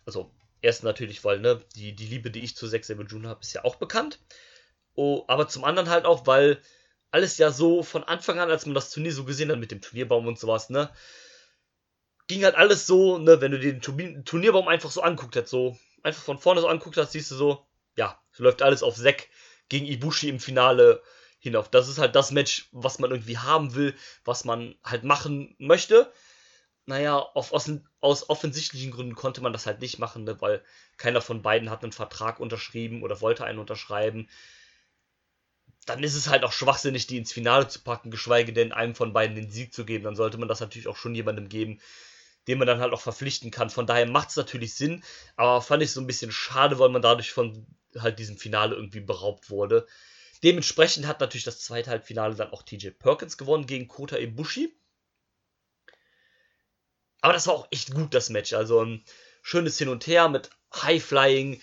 also, 0.05 0.31
erst 0.61 0.85
natürlich, 0.85 1.25
weil, 1.25 1.40
ne, 1.40 1.64
die, 1.75 1.95
die 1.95 2.07
Liebe, 2.07 2.31
die 2.31 2.45
ich 2.45 2.57
zu 2.57 2.69
Zack 2.69 2.85
Sabre 2.85 3.07
Jr. 3.07 3.31
habe, 3.31 3.40
ist 3.40 3.55
ja 3.55 3.64
auch 3.64 3.76
bekannt. 3.76 4.19
Oh, 4.95 5.25
aber 5.28 5.49
zum 5.49 5.64
anderen 5.64 5.88
halt 5.88 6.05
auch, 6.05 6.26
weil 6.26 6.61
alles 7.11 7.38
ja 7.38 7.50
so 7.52 7.83
von 7.83 8.05
Anfang 8.05 8.38
an, 8.38 8.50
als 8.50 8.66
man 8.66 8.75
das 8.75 8.90
Turnier 8.90 9.14
so 9.14 9.25
gesehen 9.25 9.50
hat 9.50 9.59
mit 9.59 9.71
dem 9.71 9.81
Turnierbaum 9.81 10.26
und 10.26 10.38
sowas, 10.38 10.69
ne, 10.69 10.90
ging 12.28 12.45
halt 12.45 12.56
alles 12.56 12.87
so, 12.87 13.18
ne, 13.18 13.40
wenn 13.40 13.52
du 13.52 13.59
dir 13.59 13.73
den 13.78 14.25
Turnierbaum 14.25 14.68
einfach 14.68 14.90
so 14.90 15.02
anguckt 15.02 15.37
hast, 15.37 15.49
so 15.50 15.78
einfach 16.02 16.23
von 16.23 16.38
vorne 16.38 16.61
so 16.61 16.68
anguckt 16.68 16.97
hast, 16.97 17.12
siehst 17.12 17.30
du 17.30 17.37
so, 17.37 17.66
ja, 17.97 18.21
läuft 18.37 18.62
alles 18.62 18.83
auf 18.83 18.97
Zack 18.97 19.28
gegen 19.68 19.87
Ibushi 19.87 20.28
im 20.28 20.40
Finale 20.40 21.02
hinauf. 21.38 21.71
Das 21.71 21.88
ist 21.88 21.99
halt 21.99 22.14
das 22.16 22.30
Match, 22.33 22.68
was 22.73 22.99
man 22.99 23.11
irgendwie 23.11 23.38
haben 23.38 23.75
will, 23.75 23.95
was 24.25 24.45
man 24.45 24.75
halt 24.85 25.04
machen 25.04 25.54
möchte. 25.59 26.12
naja, 26.87 27.18
auf, 27.18 27.52
aus, 27.52 27.71
aus 28.00 28.30
offensichtlichen 28.30 28.92
Gründen 28.92 29.14
konnte 29.16 29.40
man 29.42 29.52
das 29.52 29.66
halt 29.66 29.80
nicht 29.80 29.99
machen, 29.99 30.25
ne, 30.25 30.40
weil 30.40 30.62
keiner 30.99 31.21
von 31.21 31.42
beiden 31.42 31.71
hat 31.71 31.83
einen 31.83 31.92
Vertrag 31.92 32.40
unterschrieben 32.40 33.02
oder 33.02 33.21
wollte 33.21 33.45
einen 33.45 33.59
unterschreiben. 33.59 34.28
Dann 35.87 36.02
ist 36.02 36.14
es 36.16 36.28
halt 36.28 36.45
auch 36.45 36.52
schwachsinnig, 36.52 37.06
die 37.06 37.16
ins 37.16 37.33
Finale 37.33 37.68
zu 37.68 37.80
packen, 37.80 38.11
geschweige 38.11 38.52
denn 38.52 38.73
einem 38.73 38.95
von 38.95 39.12
beiden 39.12 39.37
den 39.37 39.50
Sieg 39.50 39.73
zu 39.73 39.85
geben. 39.85 40.04
Dann 40.04 40.16
sollte 40.16 40.38
man 40.38 40.49
das 40.49 40.61
natürlich 40.61 40.88
auch 40.88 40.97
schon 40.97 41.14
jemandem 41.14 41.49
geben, 41.49 41.80
den 42.47 42.59
man 42.59 42.67
dann 42.67 42.81
halt 42.81 42.93
auch 42.93 43.00
verpflichten 43.00 43.50
kann. 43.50 43.71
Von 43.71 43.87
daher 43.87 44.07
macht 44.07 44.31
es 44.31 44.37
natürlich 44.37 44.75
Sinn, 44.75 45.03
aber 45.37 45.62
fand 45.62 45.83
ich 45.83 45.93
so 45.93 46.00
ein 46.00 46.07
bisschen 46.07 46.33
schade, 46.33 46.79
weil 46.79 46.91
man 46.91 47.03
dadurch 47.03 47.33
von 47.33 47.67
halt 47.99 48.19
diesem 48.19 48.37
Finale 48.37 48.75
irgendwie 48.75 49.00
beraubt 49.00 49.50
wurde. 49.50 49.87
Dementsprechend 50.43 51.07
hat 51.07 51.21
natürlich 51.21 51.45
das 51.45 51.61
zweite 51.61 51.91
Halbfinale 51.91 52.35
dann 52.35 52.53
auch 52.53 52.62
TJ 52.62 52.91
Perkins 52.91 53.38
gewonnen 53.38 53.67
gegen 53.67 53.88
Kota 53.88 54.17
Ibushi. 54.17 54.75
Aber 57.21 57.33
das 57.33 57.47
war 57.47 57.55
auch 57.55 57.69
echt 57.71 57.93
gut, 57.95 58.15
das 58.15 58.31
Match. 58.31 58.53
Also 58.53 58.85
ein 58.85 59.05
schönes 59.43 59.79
Hin 59.79 59.88
und 59.88 60.07
Her 60.07 60.29
mit 60.29 60.50
High-Flying, 60.75 61.61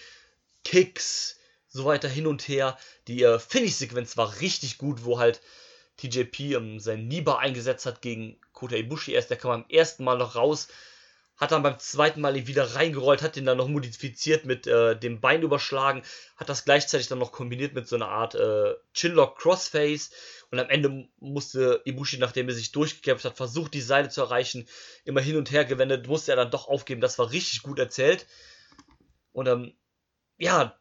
Kicks, 0.64 1.38
so 1.74 1.86
weiter 1.86 2.08
hin 2.08 2.28
und 2.28 2.48
her. 2.48 2.78
Die 3.08 3.24
äh, 3.24 3.40
Finish-Sequenz 3.40 4.16
war 4.16 4.40
richtig 4.40 4.78
gut, 4.78 5.04
wo 5.06 5.20
halt 5.20 5.42
TJP 6.10 6.56
ähm, 6.56 6.80
sein 6.80 7.08
Niba 7.08 7.38
eingesetzt 7.38 7.86
hat 7.86 8.02
gegen 8.02 8.38
Kota 8.52 8.76
Ibushi 8.76 9.14
erst. 9.14 9.30
Der 9.30 9.38
kam 9.38 9.52
beim 9.52 9.70
ersten 9.70 10.04
Mal 10.04 10.18
noch 10.18 10.36
raus, 10.36 10.68
hat 11.38 11.52
dann 11.52 11.64
beim 11.64 11.80
zweiten 11.80 12.22
Mal 12.22 12.38
ihn 12.38 12.48
wieder 12.48 12.76
reingerollt, 12.76 13.22
hat 13.22 13.38
ihn 13.38 13.46
dann 13.46 13.58
noch 13.58 13.68
modifiziert 13.68 14.46
mit 14.46 14.68
äh, 14.68 14.98
dem 14.98 15.20
Bein 15.20 15.42
überschlagen, 15.42 16.04
hat 16.38 16.50
das 16.50 16.66
gleichzeitig 16.66 17.08
dann 17.08 17.20
noch 17.20 17.32
kombiniert 17.32 17.74
mit 17.74 17.88
so 17.88 17.96
einer 17.96 18.10
Art 18.10 18.36
äh, 18.36 18.76
Chinlock 18.94 19.38
Crossface 19.40 20.12
und 20.52 20.60
am 20.60 20.70
Ende 20.70 21.08
musste 21.20 21.82
Ibushi, 21.86 22.20
nachdem 22.20 22.48
er 22.48 22.54
sich 22.54 22.72
durchgekämpft 22.72 23.26
hat, 23.26 23.36
versucht 23.36 23.74
die 23.74 23.82
Seile 23.82 24.10
zu 24.10 24.22
erreichen, 24.22 24.68
immer 25.04 25.22
hin 25.22 25.38
und 25.38 25.52
her 25.52 25.66
gewendet, 25.66 26.08
musste 26.08 26.32
er 26.32 26.36
dann 26.36 26.52
doch 26.52 26.68
aufgeben. 26.68 27.02
Das 27.02 27.18
war 27.18 27.32
richtig 27.32 27.64
gut 27.64 27.80
erzählt. 27.80 28.28
Und 29.32 29.48
ähm, 29.48 29.74
ja, 30.38 30.78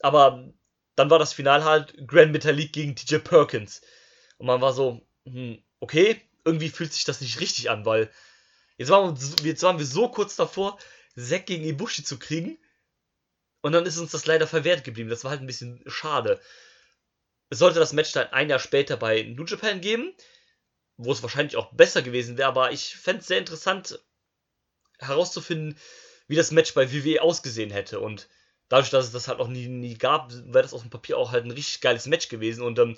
aber 0.00 0.52
dann 0.96 1.08
war 1.08 1.18
das 1.18 1.32
Finale 1.32 1.64
halt 1.64 1.94
Grand 2.06 2.32
Metalik 2.32 2.72
gegen 2.72 2.96
TJ 2.96 3.18
Perkins. 3.18 3.80
Und 4.38 4.46
man 4.46 4.60
war 4.60 4.72
so, 4.72 5.06
hm, 5.24 5.62
okay, 5.80 6.20
irgendwie 6.44 6.70
fühlt 6.70 6.92
sich 6.92 7.04
das 7.04 7.20
nicht 7.20 7.40
richtig 7.40 7.70
an, 7.70 7.84
weil 7.84 8.10
jetzt 8.76 8.90
waren, 8.90 9.16
wir, 9.20 9.50
jetzt 9.50 9.62
waren 9.62 9.78
wir 9.78 9.86
so 9.86 10.08
kurz 10.08 10.36
davor, 10.36 10.78
Zack 11.16 11.46
gegen 11.46 11.64
Ibushi 11.64 12.04
zu 12.04 12.18
kriegen. 12.18 12.58
Und 13.60 13.72
dann 13.72 13.86
ist 13.86 13.98
uns 13.98 14.10
das 14.10 14.26
leider 14.26 14.46
verwehrt 14.46 14.82
geblieben. 14.82 15.10
Das 15.10 15.24
war 15.24 15.30
halt 15.30 15.40
ein 15.40 15.46
bisschen 15.46 15.82
schade. 15.86 16.40
Es 17.48 17.58
sollte 17.58 17.78
das 17.78 17.92
Match 17.92 18.12
dann 18.12 18.32
ein 18.32 18.48
Jahr 18.48 18.58
später 18.58 18.96
bei 18.96 19.22
New 19.22 19.44
Japan 19.44 19.80
geben, 19.80 20.14
wo 20.96 21.12
es 21.12 21.22
wahrscheinlich 21.22 21.56
auch 21.56 21.72
besser 21.72 22.02
gewesen 22.02 22.38
wäre, 22.38 22.48
aber 22.48 22.72
ich 22.72 22.96
fände 22.96 23.20
es 23.20 23.26
sehr 23.26 23.38
interessant 23.38 24.00
herauszufinden, 24.98 25.78
wie 26.28 26.36
das 26.36 26.50
Match 26.50 26.74
bei 26.74 26.92
WWE 26.92 27.20
ausgesehen 27.20 27.70
hätte. 27.70 28.00
Und 28.00 28.28
dadurch, 28.68 28.90
dass 28.90 29.04
es 29.04 29.12
das 29.12 29.28
halt 29.28 29.38
auch 29.38 29.48
nie, 29.48 29.68
nie 29.68 29.98
gab, 29.98 30.32
wäre 30.32 30.62
das 30.62 30.72
auf 30.72 30.80
dem 30.80 30.90
Papier 30.90 31.18
auch 31.18 31.30
halt 31.30 31.44
ein 31.44 31.50
richtig 31.50 31.80
geiles 31.80 32.06
Match 32.06 32.28
gewesen. 32.28 32.62
Und 32.62 32.78
ähm, 32.78 32.96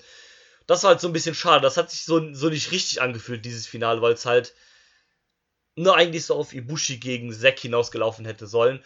das 0.67 0.83
war 0.83 0.91
halt 0.91 1.01
so 1.01 1.07
ein 1.07 1.13
bisschen 1.13 1.35
schade. 1.35 1.61
Das 1.61 1.77
hat 1.77 1.91
sich 1.91 2.03
so, 2.03 2.33
so 2.33 2.49
nicht 2.49 2.71
richtig 2.71 3.01
angefühlt, 3.01 3.45
dieses 3.45 3.67
Finale, 3.67 4.01
weil 4.01 4.13
es 4.13 4.25
halt 4.25 4.53
nur 5.75 5.95
eigentlich 5.95 6.25
so 6.25 6.35
auf 6.35 6.53
Ibushi 6.53 6.97
gegen 6.97 7.33
Zack 7.33 7.59
hinausgelaufen 7.59 8.25
hätte 8.25 8.47
sollen. 8.47 8.83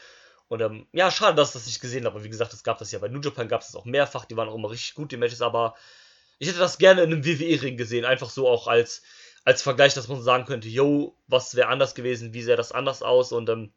Und 0.48 0.62
ähm, 0.62 0.88
ja, 0.92 1.12
schade, 1.12 1.36
dass 1.36 1.50
ich 1.50 1.54
das 1.54 1.66
nicht 1.68 1.80
gesehen 1.80 2.06
habe. 2.06 2.16
Aber 2.16 2.24
wie 2.24 2.30
gesagt, 2.30 2.54
es 2.54 2.64
gab 2.64 2.80
das 2.80 2.92
ja 2.92 3.00
bei 3.00 3.08
New 3.08 3.22
Japan, 3.22 3.48
gab 3.48 3.62
es 3.62 3.68
das 3.68 3.76
auch 3.76 3.86
mehrfach. 3.86 4.26
Die 4.26 4.36
waren 4.36 4.50
auch 4.50 4.56
immer 4.56 4.72
richtig 4.72 4.96
gut, 4.96 5.12
die 5.12 5.18
Matches. 5.18 5.42
Aber 5.42 5.76
ich 6.40 6.48
hätte 6.48 6.60
das 6.60 6.80
gerne 6.80 7.04
in 7.04 7.14
einem 7.14 7.24
WWE-Ring 7.24 7.78
gesehen. 7.78 8.04
Einfach 8.04 8.32
so 8.32 8.50
auch 8.50 8.68
als, 8.68 9.04
als 9.46 9.62
Vergleich, 9.62 9.94
dass 9.94 10.08
man 10.08 10.22
sagen 10.24 10.46
könnte, 10.46 10.68
yo, 10.68 11.16
was 11.28 11.56
wäre 11.56 11.68
anders 11.70 11.94
gewesen, 11.94 12.34
wie 12.34 12.42
sähe 12.42 12.56
das 12.56 12.72
anders 12.72 13.04
aus. 13.04 13.32
Und 13.32 13.48
ähm, 13.50 13.72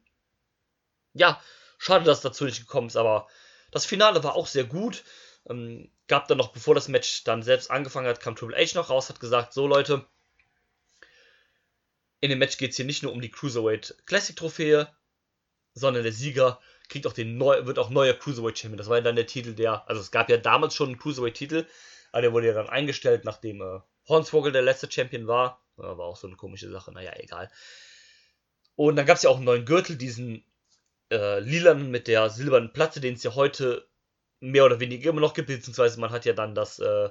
ja, 1.13 1.39
schade, 1.77 2.05
dass 2.05 2.21
dazu 2.21 2.45
nicht 2.45 2.61
gekommen 2.61 2.87
ist. 2.87 2.97
Aber 2.97 3.27
das 3.69 3.85
Finale 3.85 4.23
war 4.23 4.35
auch 4.35 4.47
sehr 4.47 4.63
gut. 4.63 5.03
Ähm, 5.49 5.91
gab 6.07 6.27
dann 6.27 6.37
noch, 6.37 6.53
bevor 6.53 6.75
das 6.75 6.87
Match 6.87 7.23
dann 7.23 7.43
selbst 7.43 7.69
angefangen 7.69 8.07
hat, 8.07 8.19
kam 8.19 8.35
Triple 8.35 8.57
H 8.57 8.75
noch 8.75 8.89
raus, 8.89 9.09
hat 9.09 9.19
gesagt, 9.19 9.53
so 9.53 9.67
Leute, 9.67 10.05
in 12.21 12.29
dem 12.29 12.39
Match 12.39 12.57
geht 12.57 12.71
es 12.71 12.77
hier 12.77 12.85
nicht 12.85 13.03
nur 13.03 13.11
um 13.11 13.21
die 13.21 13.31
Cruiserweight 13.31 14.03
Classic 14.05 14.35
Trophäe, 14.35 14.87
sondern 15.73 16.03
der 16.03 16.13
Sieger 16.13 16.59
kriegt 16.87 17.07
auch 17.07 17.13
den 17.13 17.37
neu, 17.37 17.65
wird 17.65 17.79
auch 17.79 17.89
neuer 17.89 18.13
Cruiserweight 18.13 18.57
Champion. 18.57 18.77
Das 18.77 18.87
war 18.87 18.97
ja 18.97 19.03
dann 19.03 19.15
der 19.15 19.27
Titel, 19.27 19.53
der, 19.53 19.87
also 19.89 20.01
es 20.01 20.11
gab 20.11 20.29
ja 20.29 20.37
damals 20.37 20.75
schon 20.75 20.89
einen 20.89 20.99
Cruiserweight 20.99 21.33
Titel, 21.33 21.67
aber 22.11 22.21
der 22.21 22.33
wurde 22.33 22.47
ja 22.47 22.53
dann 22.53 22.69
eingestellt, 22.69 23.25
nachdem 23.25 23.61
äh, 23.61 23.79
Hornswoggle 24.07 24.51
der 24.51 24.61
letzte 24.61 24.91
Champion 24.91 25.27
war. 25.27 25.65
war 25.75 25.99
auch 25.99 26.17
so 26.17 26.27
eine 26.27 26.35
komische 26.35 26.69
Sache, 26.69 26.91
naja, 26.91 27.11
egal. 27.17 27.49
Und 28.75 28.95
dann 28.95 29.05
gab 29.05 29.17
es 29.17 29.23
ja 29.23 29.29
auch 29.29 29.37
einen 29.37 29.45
neuen 29.45 29.65
Gürtel, 29.65 29.97
diesen 29.97 30.45
äh, 31.11 31.39
lilanen 31.39 31.91
mit 31.91 32.07
der 32.07 32.29
silbernen 32.29 32.73
Platte, 32.73 33.01
den 33.01 33.15
es 33.15 33.23
ja 33.23 33.35
heute 33.35 33.87
mehr 34.43 34.65
oder 34.65 34.79
weniger 34.79 35.09
immer 35.09 35.21
noch 35.21 35.33
gibt, 35.33 35.47
beziehungsweise 35.47 35.99
man 35.99 36.11
hat 36.11 36.25
ja 36.25 36.33
dann 36.33 36.53
das 36.53 36.79
äh, 36.79 37.09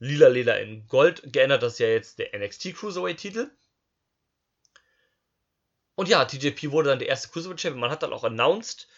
lila 0.00 0.28
Leder 0.28 0.60
in 0.60 0.88
Gold 0.88 1.32
geändert, 1.32 1.62
das 1.62 1.74
ist 1.74 1.78
ja 1.78 1.86
jetzt 1.86 2.18
der 2.18 2.36
NXT 2.36 2.74
Cruiserweight 2.74 3.18
Titel. 3.18 3.50
Und 5.94 6.08
ja, 6.08 6.24
TJP 6.24 6.72
wurde 6.72 6.88
dann 6.88 6.98
der 6.98 7.08
erste 7.08 7.28
Cruiserweight 7.28 7.60
Champion. 7.60 7.80
Man 7.80 7.90
hat 7.90 8.02
dann 8.02 8.12
auch 8.12 8.24
announced, 8.24 8.88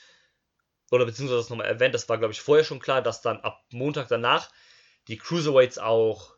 oder 0.91 1.05
beziehungsweise 1.05 1.41
das 1.41 1.51
nochmal 1.51 1.67
erwähnt, 1.67 1.95
das 1.95 2.09
war 2.09 2.17
glaube 2.17 2.33
ich 2.33 2.41
vorher 2.41 2.65
schon 2.65 2.81
klar, 2.81 3.03
dass 3.03 3.21
dann 3.21 3.41
ab 3.41 3.63
Montag 3.71 4.09
danach 4.09 4.51
die 5.09 5.19
Cruiserweights 5.19 5.79
auch 5.79 6.35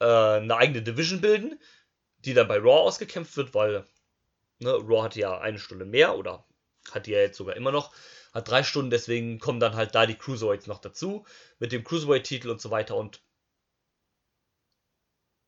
äh, 0.00 0.06
eine 0.06 0.56
eigene 0.56 0.82
Division 0.82 1.20
bilden, 1.20 1.60
die 2.18 2.34
dann 2.34 2.48
bei 2.48 2.58
Raw 2.58 2.80
ausgekämpft 2.80 3.36
wird, 3.36 3.54
weil 3.54 3.86
ne, 4.58 4.72
Raw 4.72 5.04
hat 5.04 5.14
ja 5.14 5.38
eine 5.38 5.60
Stunde 5.60 5.84
mehr 5.84 6.16
oder 6.16 6.44
hat 6.92 7.06
die 7.06 7.12
ja 7.12 7.20
jetzt 7.20 7.36
sogar 7.36 7.56
immer 7.56 7.72
noch, 7.72 7.92
hat 8.32 8.48
drei 8.48 8.62
Stunden, 8.62 8.90
deswegen 8.90 9.38
kommen 9.38 9.60
dann 9.60 9.74
halt 9.74 9.94
da 9.94 10.06
die 10.06 10.16
Cruiserweights 10.16 10.66
noch 10.66 10.80
dazu 10.80 11.24
mit 11.58 11.72
dem 11.72 11.84
Cruiserweight-Titel 11.84 12.50
und 12.50 12.60
so 12.60 12.70
weiter 12.70 12.96
und 12.96 13.20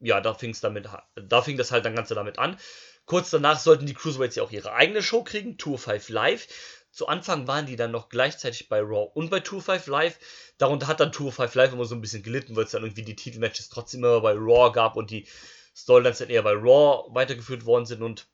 ja, 0.00 0.20
da 0.20 0.34
fing 0.34 0.50
es 0.50 0.60
damit, 0.60 0.88
da 1.14 1.42
fing 1.42 1.56
das 1.56 1.72
halt 1.72 1.84
dann 1.84 1.94
Ganze 1.94 2.14
damit 2.14 2.38
an. 2.38 2.58
Kurz 3.06 3.30
danach 3.30 3.58
sollten 3.58 3.86
die 3.86 3.94
Cruiserweights 3.94 4.36
ja 4.36 4.42
auch 4.42 4.50
ihre 4.50 4.72
eigene 4.72 5.02
Show 5.02 5.22
kriegen, 5.22 5.58
Tour 5.58 5.78
5 5.78 6.08
Live. 6.10 6.48
Zu 6.90 7.08
Anfang 7.08 7.46
waren 7.46 7.66
die 7.66 7.76
dann 7.76 7.92
noch 7.92 8.08
gleichzeitig 8.08 8.68
bei 8.68 8.80
Raw 8.80 9.10
und 9.14 9.30
bei 9.30 9.40
Tour 9.40 9.62
5 9.62 9.86
Live. 9.86 10.18
Darunter 10.58 10.86
hat 10.86 11.00
dann 11.00 11.12
Tour 11.12 11.30
5 11.30 11.54
Live 11.54 11.72
immer 11.72 11.84
so 11.84 11.94
ein 11.94 12.00
bisschen 12.00 12.22
gelitten, 12.22 12.56
weil 12.56 12.64
es 12.64 12.72
dann 12.72 12.82
irgendwie 12.82 13.04
die 13.04 13.16
Titelmatches 13.16 13.68
trotzdem 13.68 14.02
immer 14.02 14.20
bei 14.20 14.32
Raw 14.32 14.72
gab 14.72 14.96
und 14.96 15.10
die 15.10 15.26
Storylines 15.74 16.18
dann 16.18 16.30
eher 16.30 16.42
bei 16.42 16.52
Raw 16.52 17.14
weitergeführt 17.14 17.64
worden 17.64 17.86
sind. 17.86 18.02
Und 18.02 18.26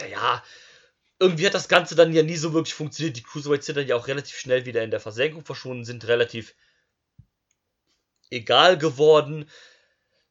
naja, 0.00 0.42
irgendwie 1.20 1.46
hat 1.46 1.54
das 1.54 1.68
Ganze 1.68 1.94
dann 1.96 2.12
ja 2.12 2.22
nie 2.22 2.36
so 2.36 2.52
wirklich 2.52 2.74
funktioniert. 2.74 3.16
Die 3.16 3.22
Cruiserweights 3.22 3.66
sind 3.66 3.76
dann 3.76 3.86
ja 3.86 3.96
auch 3.96 4.06
relativ 4.06 4.38
schnell 4.38 4.66
wieder 4.66 4.82
in 4.82 4.90
der 4.90 5.00
Versenkung 5.00 5.44
verschwunden, 5.44 5.84
sind 5.84 6.06
relativ 6.06 6.54
egal 8.30 8.78
geworden. 8.78 9.50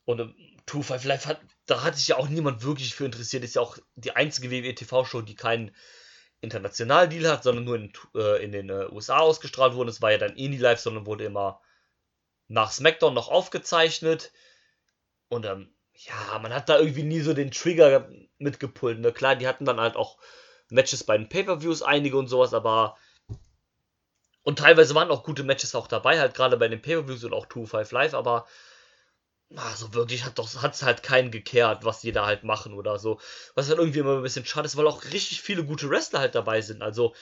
Und 0.06 0.36
2-5 0.68 1.08
Live 1.08 1.26
hat, 1.26 1.42
da 1.66 1.84
hat 1.84 1.98
sich 1.98 2.10
ja 2.10 2.18
auch 2.18 2.30
niemand 2.30 2.64
wirklich 2.64 2.96
für 2.96 3.06
interessiert. 3.06 3.44
Ist 3.44 3.56
ja 3.56 3.62
auch 3.62 3.78
die 3.96 4.16
einzige 4.16 4.50
WWE 4.50 4.76
TV-Show, 4.76 5.22
die 5.22 5.36
keinen 5.36 5.76
internationalen 6.40 7.10
Deal 7.10 7.30
hat, 7.30 7.44
sondern 7.44 7.66
nur 7.66 7.76
in, 7.76 7.92
äh, 8.16 8.44
in 8.44 8.52
den 8.52 8.70
äh, 8.70 8.88
USA 8.92 9.20
ausgestrahlt 9.20 9.74
wurde. 9.74 9.90
Es 9.90 10.02
war 10.02 10.12
ja 10.12 10.18
dann 10.18 10.38
eh 10.38 10.48
nie 10.48 10.58
live, 10.58 10.80
sondern 10.80 11.06
wurde 11.06 11.26
immer 11.26 11.62
nach 12.48 12.72
SmackDown 12.72 13.14
noch 13.14 13.28
aufgezeichnet. 13.28 14.32
Und 15.28 15.46
ähm, 15.46 15.74
ja, 15.94 16.40
man 16.40 16.54
hat 16.54 16.70
da 16.70 16.80
irgendwie 16.80 17.04
nie 17.04 17.22
so 17.22 17.34
den 17.34 17.52
Trigger 17.52 18.10
mitgepult. 18.38 19.00
Ne? 19.00 19.12
Klar, 19.12 19.36
die 19.36 19.48
hatten 19.48 19.66
dann 19.66 19.82
halt 19.82 19.98
auch 19.98 20.18
Matches 20.70 21.04
bei 21.04 21.18
den 21.18 21.30
Pay-Per-Views, 21.30 21.82
einige 21.82 22.18
und 22.18 22.28
sowas, 22.28 22.54
aber. 22.54 22.98
Und 24.44 24.60
teilweise 24.60 24.96
waren 24.96 25.12
auch 25.12 25.24
gute 25.24 25.44
Matches 25.44 25.76
auch 25.76 25.88
dabei, 25.88 26.20
halt 26.20 26.34
gerade 26.34 26.58
bei 26.58 26.68
den 26.68 26.82
Pay-Per-Views 26.82 27.24
und 27.26 27.34
auch 27.34 27.48
2-5 27.48 27.94
Live, 27.94 28.14
aber 28.14 28.48
also 29.56 29.94
wirklich 29.94 30.26
hat 30.26 30.40
doch 30.40 30.62
hat's 30.62 30.84
halt 30.84 31.04
keinen 31.04 31.32
gekehrt, 31.32 31.86
was 31.86 32.02
die 32.02 32.12
da 32.12 32.26
halt 32.26 32.44
machen 32.44 32.74
oder 32.74 33.00
so. 33.00 33.20
Was 33.56 33.70
halt 33.70 33.80
irgendwie 33.80 34.00
immer 34.00 34.18
ein 34.18 34.24
bisschen 34.24 34.46
schade 34.46 34.66
ist, 34.66 34.76
weil 34.76 34.88
auch 34.88 35.06
richtig 35.06 35.42
viele 35.42 35.64
gute 35.64 35.90
Wrestler 35.90 36.20
halt 36.20 36.36
dabei 36.36 36.62
sind. 36.62 36.82
Also 36.82 37.16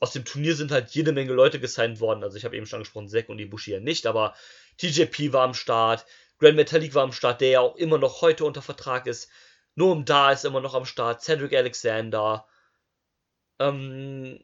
aus 0.00 0.12
dem 0.12 0.24
Turnier 0.24 0.54
sind 0.54 0.70
halt 0.70 0.90
jede 0.90 1.12
Menge 1.12 1.32
Leute 1.32 1.58
gesigned 1.58 2.00
worden. 2.00 2.22
Also 2.22 2.36
ich 2.36 2.44
habe 2.44 2.56
eben 2.56 2.66
schon 2.66 2.78
angesprochen, 2.78 3.08
Zack 3.08 3.28
und 3.30 3.38
Ibushi 3.38 3.72
ja 3.72 3.80
nicht, 3.80 4.06
aber 4.06 4.34
TJP 4.76 5.32
war 5.32 5.44
am 5.44 5.54
Start, 5.54 6.04
Grand 6.38 6.56
Metallic 6.56 6.94
war 6.94 7.02
am 7.02 7.12
Start, 7.12 7.40
der 7.40 7.48
ja 7.48 7.60
auch 7.60 7.76
immer 7.76 7.98
noch 7.98 8.20
heute 8.20 8.44
unter 8.44 8.62
Vertrag 8.62 9.06
ist. 9.06 9.28
Noam 9.74 10.04
Da 10.04 10.32
ist 10.32 10.44
immer 10.44 10.60
noch 10.60 10.74
am 10.74 10.84
Start, 10.84 11.22
Cedric 11.22 11.54
Alexander, 11.54 12.46
ähm, 13.58 14.40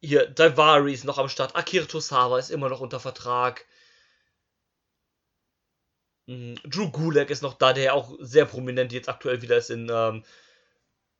hier, 0.00 0.26
Daivari 0.28 0.92
ist 0.92 1.04
noch 1.04 1.18
am 1.18 1.28
Start, 1.28 1.56
Akira 1.56 1.86
Tosawa 1.86 2.38
ist 2.38 2.50
immer 2.50 2.68
noch 2.68 2.80
unter 2.80 3.00
Vertrag. 3.00 3.64
Mhm. 6.26 6.56
Drew 6.64 6.90
Gulak 6.90 7.30
ist 7.30 7.42
noch 7.42 7.54
da, 7.54 7.72
der 7.72 7.94
auch 7.94 8.14
sehr 8.20 8.46
prominent 8.46 8.92
jetzt 8.92 9.08
aktuell 9.08 9.42
wieder 9.42 9.56
ist 9.56 9.70
in, 9.70 9.88
ähm, 9.90 10.24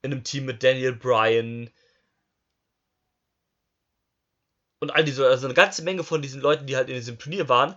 in 0.02 0.12
einem 0.12 0.24
Team 0.24 0.44
mit 0.46 0.62
Daniel 0.62 0.94
Bryan. 0.94 1.70
Und 4.80 4.90
all 4.90 5.04
diese, 5.04 5.26
also 5.26 5.46
eine 5.46 5.54
ganze 5.54 5.82
Menge 5.82 6.04
von 6.04 6.20
diesen 6.22 6.40
Leuten, 6.40 6.66
die 6.66 6.76
halt 6.76 6.88
in 6.88 6.96
diesem 6.96 7.18
Turnier 7.18 7.48
waren, 7.48 7.76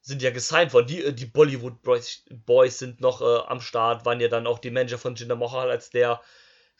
sind 0.00 0.22
ja 0.22 0.30
gesigned 0.30 0.72
worden. 0.72 0.86
Die, 0.86 1.04
äh, 1.04 1.12
die 1.12 1.26
Bollywood 1.26 1.82
Boys, 1.82 2.24
Boys 2.30 2.78
sind 2.78 3.00
noch 3.00 3.20
äh, 3.20 3.46
am 3.46 3.60
Start, 3.60 4.06
waren 4.06 4.20
ja 4.20 4.28
dann 4.28 4.46
auch 4.46 4.58
die 4.58 4.70
Manager 4.70 4.98
von 4.98 5.14
Jinder 5.16 5.36
Mahal, 5.36 5.70
als 5.70 5.90
der 5.90 6.22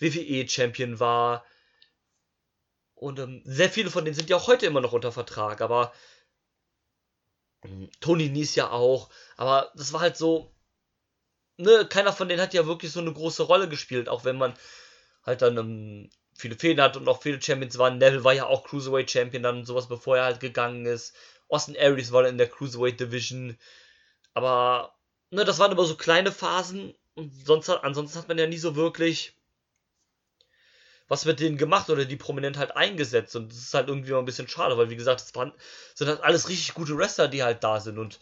WWE-Champion 0.00 1.00
war. 1.00 1.45
Und 2.95 3.19
ähm, 3.19 3.42
sehr 3.45 3.71
viele 3.71 3.90
von 3.90 4.04
denen 4.04 4.14
sind 4.14 4.28
ja 4.30 4.37
auch 4.37 4.47
heute 4.47 4.66
immer 4.66 4.80
noch 4.80 4.92
unter 4.92 5.12
Vertrag, 5.12 5.61
aber 5.61 5.92
ähm, 7.64 7.90
Tony 8.00 8.28
Nies 8.28 8.54
ja 8.54 8.71
auch. 8.71 9.11
Aber 9.37 9.73
das 9.75 9.92
war 9.92 10.00
halt 10.00 10.16
so, 10.16 10.54
ne, 11.57 11.87
keiner 11.88 12.12
von 12.12 12.28
denen 12.28 12.42
hat 12.42 12.54
ja 12.54 12.66
wirklich 12.66 12.92
so 12.92 13.00
eine 13.00 13.12
große 13.12 13.42
Rolle 13.45 13.69
gespielt, 13.69 14.09
auch 14.09 14.25
wenn 14.25 14.37
man 14.37 14.54
halt 15.25 15.42
dann 15.42 15.57
ähm, 15.57 16.11
viele 16.35 16.57
Fehler 16.57 16.85
hat 16.85 16.97
und 16.97 17.09
auch 17.09 17.23
viele 17.23 17.40
Champions 17.40 17.78
waren. 17.78 17.99
Neville 17.99 18.25
war 18.25 18.33
ja 18.33 18.47
auch 18.47 18.64
Cruiserweight 18.64 19.11
Champion 19.11 19.42
dann 19.42 19.59
und 19.59 19.64
sowas, 19.66 19.88
bevor 19.88 20.16
er 20.19 20.25
halt 20.25 20.40
gegangen 20.40 20.87
ist. 20.87 21.14
Austin 21.49 21.76
Aries 21.78 22.12
war 22.12 22.23
dann 22.23 22.33
in 22.33 22.38
der 22.38 22.49
Cruiserweight 22.49 23.00
Division. 23.00 23.59
Aber, 24.35 24.95
ne, 25.30 25.45
das 25.45 25.59
waren 25.59 25.73
immer 25.73 25.85
so 25.85 25.97
kleine 25.97 26.33
Phasen 26.33 26.95
und 27.14 27.35
sonst 27.47 27.69
ansonsten 27.69 28.19
hat 28.19 28.28
man 28.28 28.38
ja 28.38 28.47
nie 28.47 28.59
so 28.59 28.76
wirklich 28.76 29.39
was 31.10 31.24
mit 31.24 31.40
denen 31.40 31.56
gemacht 31.56 31.90
oder 31.90 32.04
die 32.04 32.16
prominent 32.16 32.56
halt 32.56 32.76
eingesetzt. 32.76 33.34
Und 33.34 33.50
das 33.50 33.58
ist 33.58 33.74
halt 33.74 33.88
irgendwie 33.88 34.12
mal 34.12 34.20
ein 34.20 34.24
bisschen 34.24 34.46
schade, 34.46 34.78
weil 34.78 34.90
wie 34.90 34.96
gesagt, 34.96 35.20
es 35.20 35.34
waren, 35.34 35.52
sind 35.96 36.06
halt 36.06 36.22
alles 36.22 36.48
richtig 36.48 36.72
gute 36.72 36.96
Wrestler, 36.96 37.26
die 37.26 37.42
halt 37.42 37.64
da 37.64 37.80
sind. 37.80 37.98
Und 37.98 38.20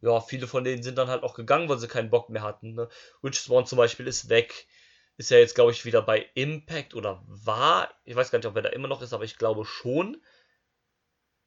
ja, 0.00 0.20
viele 0.20 0.46
von 0.46 0.62
denen 0.62 0.84
sind 0.84 0.96
dann 0.96 1.08
halt 1.08 1.24
auch 1.24 1.34
gegangen, 1.34 1.68
weil 1.68 1.80
sie 1.80 1.88
keinen 1.88 2.08
Bock 2.08 2.30
mehr 2.30 2.42
hatten. 2.42 2.74
Ne? 2.74 2.88
Rich 3.24 3.40
Swan 3.40 3.66
zum 3.66 3.78
Beispiel 3.78 4.06
ist 4.06 4.28
weg. 4.28 4.68
Ist 5.16 5.30
ja 5.32 5.38
jetzt, 5.38 5.56
glaube 5.56 5.72
ich, 5.72 5.84
wieder 5.84 6.02
bei 6.02 6.30
Impact 6.34 6.94
oder 6.94 7.20
war. 7.26 7.92
Ich 8.04 8.14
weiß 8.14 8.30
gar 8.30 8.38
nicht, 8.38 8.46
ob 8.46 8.54
er 8.54 8.62
da 8.62 8.68
immer 8.68 8.86
noch 8.86 9.02
ist, 9.02 9.12
aber 9.12 9.24
ich 9.24 9.36
glaube 9.36 9.64
schon. 9.64 10.22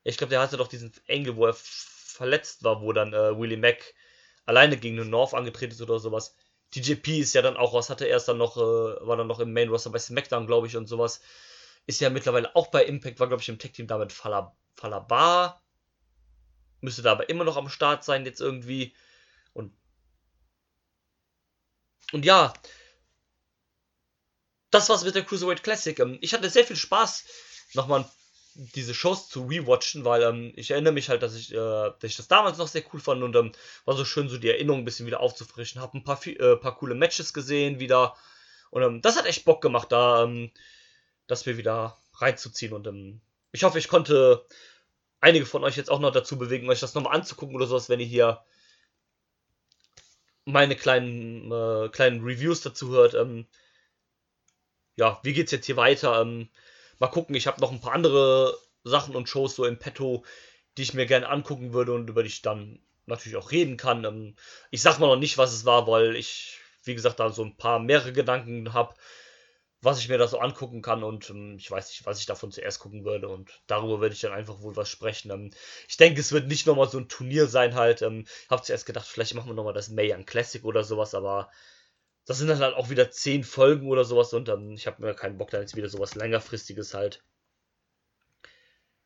Ich 0.03 0.17
glaube, 0.17 0.31
der 0.31 0.41
hatte 0.41 0.57
doch 0.57 0.67
diesen 0.67 0.91
Engel, 1.07 1.37
wo 1.37 1.45
er 1.45 1.53
verletzt 1.53 2.65
war, 2.65 2.81
wo 2.81 2.91
dann 2.91 3.13
äh, 3.13 3.39
Willie 3.39 3.57
Mack 3.57 3.93
alleine 4.45 4.75
gegen 4.75 4.97
den 4.97 5.09
North 5.09 5.33
angetreten 5.33 5.71
ist 5.71 5.81
oder 5.81 5.99
sowas. 5.99 6.35
TJP 6.73 7.19
ist 7.19 7.33
ja 7.33 7.41
dann 7.41 7.57
auch 7.57 7.73
was, 7.73 7.89
hatte 7.89 8.05
erst 8.05 8.27
dann 8.27 8.37
noch, 8.37 8.57
äh, 8.57 8.61
war 8.61 9.15
dann 9.15 9.27
noch 9.27 9.39
im 9.39 9.53
Main 9.53 9.69
Roster 9.69 9.91
bei 9.91 9.99
SmackDown, 9.99 10.47
glaube 10.47 10.67
ich, 10.67 10.75
und 10.75 10.87
sowas. 10.87 11.21
Ist 11.85 12.01
ja 12.01 12.09
mittlerweile 12.09 12.55
auch 12.55 12.67
bei 12.67 12.85
Impact, 12.85 13.19
war, 13.19 13.27
glaube 13.27 13.41
ich, 13.41 13.49
im 13.49 13.59
Tech-Team 13.59 13.87
damit 13.87 14.11
Falabar. 14.11 15.61
Müsste 16.81 17.01
da 17.01 17.11
aber 17.11 17.29
immer 17.29 17.43
noch 17.43 17.57
am 17.57 17.69
Start 17.69 18.03
sein, 18.03 18.25
jetzt 18.25 18.41
irgendwie. 18.41 18.95
Und. 19.53 19.73
Und 22.11 22.25
ja. 22.25 22.53
Das 24.71 24.89
war's 24.89 25.03
mit 25.03 25.15
der 25.15 25.23
Cruiserweight 25.23 25.63
Classic. 25.63 25.97
Ähm, 25.99 26.17
ich 26.21 26.33
hatte 26.33 26.49
sehr 26.49 26.65
viel 26.65 26.75
Spaß, 26.75 27.25
nochmal 27.73 28.01
ein 28.01 28.09
diese 28.55 28.93
Shows 28.93 29.29
zu 29.29 29.45
rewatchen, 29.45 30.05
weil 30.05 30.23
ähm, 30.23 30.53
ich 30.55 30.71
erinnere 30.71 30.93
mich 30.93 31.09
halt, 31.09 31.23
dass 31.23 31.35
ich, 31.35 31.51
äh, 31.51 31.55
dass 31.55 32.03
ich 32.03 32.17
das 32.17 32.27
damals 32.27 32.57
noch 32.57 32.67
sehr 32.67 32.83
cool 32.93 32.99
fand 32.99 33.23
und 33.23 33.35
ähm, 33.35 33.51
war 33.85 33.95
so 33.95 34.05
schön, 34.05 34.29
so 34.29 34.37
die 34.37 34.49
Erinnerung 34.49 34.81
ein 34.81 34.85
bisschen 34.85 35.05
wieder 35.05 35.19
aufzufrischen. 35.19 35.81
Hab 35.81 35.93
ein 35.93 36.03
paar, 36.03 36.25
äh, 36.27 36.55
paar 36.57 36.75
coole 36.77 36.95
Matches 36.95 37.33
gesehen 37.33 37.79
wieder 37.79 38.15
und 38.69 38.83
ähm, 38.83 39.01
das 39.01 39.17
hat 39.17 39.25
echt 39.25 39.45
Bock 39.45 39.61
gemacht, 39.61 39.91
da 39.91 40.23
ähm, 40.23 40.51
das 41.27 41.45
mir 41.45 41.57
wieder 41.57 41.97
reinzuziehen 42.15 42.73
und 42.73 42.87
ähm, 42.87 43.21
ich 43.51 43.63
hoffe, 43.63 43.79
ich 43.79 43.87
konnte 43.87 44.45
einige 45.21 45.45
von 45.45 45.63
euch 45.63 45.77
jetzt 45.77 45.89
auch 45.89 45.99
noch 45.99 46.11
dazu 46.11 46.37
bewegen, 46.37 46.69
euch 46.69 46.79
das 46.79 46.95
nochmal 46.95 47.15
anzugucken 47.15 47.55
oder 47.55 47.67
sowas, 47.67 47.87
wenn 47.89 47.99
ihr 47.99 48.05
hier 48.05 48.43
meine 50.45 50.75
kleinen, 50.75 51.51
äh, 51.51 51.89
kleinen 51.89 52.23
Reviews 52.23 52.61
dazu 52.61 52.89
hört. 52.89 53.13
Ähm, 53.13 53.47
ja, 54.95 55.19
wie 55.23 55.33
geht's 55.33 55.51
jetzt 55.51 55.65
hier 55.65 55.77
weiter? 55.77 56.21
Mal 57.03 57.09
gucken, 57.09 57.35
ich 57.35 57.47
habe 57.47 57.59
noch 57.59 57.73
ein 57.73 57.81
paar 57.81 57.91
andere 57.91 58.57
Sachen 58.85 59.13
und 59.13 59.27
Shows 59.27 59.57
so 59.57 59.65
im 59.65 59.77
Petto, 59.77 60.23
die 60.77 60.83
ich 60.83 60.93
mir 60.93 61.05
gerne 61.05 61.27
angucken 61.27 61.73
würde 61.73 61.91
und 61.91 62.09
über 62.09 62.23
die 62.23 62.29
ich 62.29 62.41
dann 62.41 62.79
natürlich 63.07 63.35
auch 63.35 63.51
reden 63.51 63.75
kann. 63.75 64.05
Ähm, 64.05 64.37
ich 64.71 64.81
sag 64.81 64.99
mal 64.99 65.07
noch 65.07 65.17
nicht, 65.17 65.37
was 65.37 65.51
es 65.51 65.65
war, 65.65 65.85
weil 65.85 66.15
ich, 66.15 66.59
wie 66.85 66.95
gesagt, 66.95 67.19
da 67.19 67.29
so 67.29 67.43
ein 67.43 67.57
paar 67.57 67.79
mehrere 67.79 68.13
Gedanken 68.13 68.71
habe, 68.71 68.95
was 69.81 69.99
ich 69.99 70.07
mir 70.07 70.17
da 70.17 70.29
so 70.29 70.39
angucken 70.39 70.81
kann 70.81 71.03
und 71.03 71.29
ähm, 71.29 71.57
ich 71.57 71.69
weiß 71.69 71.89
nicht, 71.89 72.05
was 72.05 72.21
ich 72.21 72.25
davon 72.25 72.53
zuerst 72.53 72.79
gucken 72.79 73.03
würde 73.03 73.27
und 73.27 73.51
darüber 73.67 73.99
werde 73.99 74.15
ich 74.15 74.21
dann 74.21 74.31
einfach 74.31 74.61
wohl 74.61 74.77
was 74.77 74.87
sprechen. 74.87 75.29
Ähm, 75.29 75.51
ich 75.89 75.97
denke, 75.97 76.21
es 76.21 76.31
wird 76.31 76.47
nicht 76.47 76.67
nochmal 76.67 76.89
so 76.89 76.99
ein 76.99 77.09
Turnier 77.09 77.47
sein 77.47 77.75
halt. 77.75 78.01
Ähm, 78.01 78.25
habe 78.49 78.61
zuerst 78.61 78.85
gedacht, 78.85 79.07
vielleicht 79.09 79.33
machen 79.35 79.49
wir 79.49 79.55
nochmal 79.55 79.73
das 79.73 79.89
May 79.89 80.13
Young 80.13 80.25
Classic 80.25 80.63
oder 80.63 80.85
sowas, 80.85 81.13
aber 81.15 81.51
das 82.25 82.37
sind 82.37 82.47
dann 82.47 82.59
halt 82.59 82.75
auch 82.75 82.89
wieder 82.89 83.11
zehn 83.11 83.43
Folgen 83.43 83.89
oder 83.89 84.05
sowas 84.05 84.33
und 84.33 84.47
dann, 84.47 84.71
ich 84.71 84.87
habe 84.87 85.01
mir 85.01 85.13
keinen 85.13 85.37
Bock, 85.37 85.49
da 85.49 85.59
jetzt 85.59 85.75
wieder 85.75 85.89
sowas 85.89 86.15
längerfristiges 86.15 86.93
halt 86.93 87.23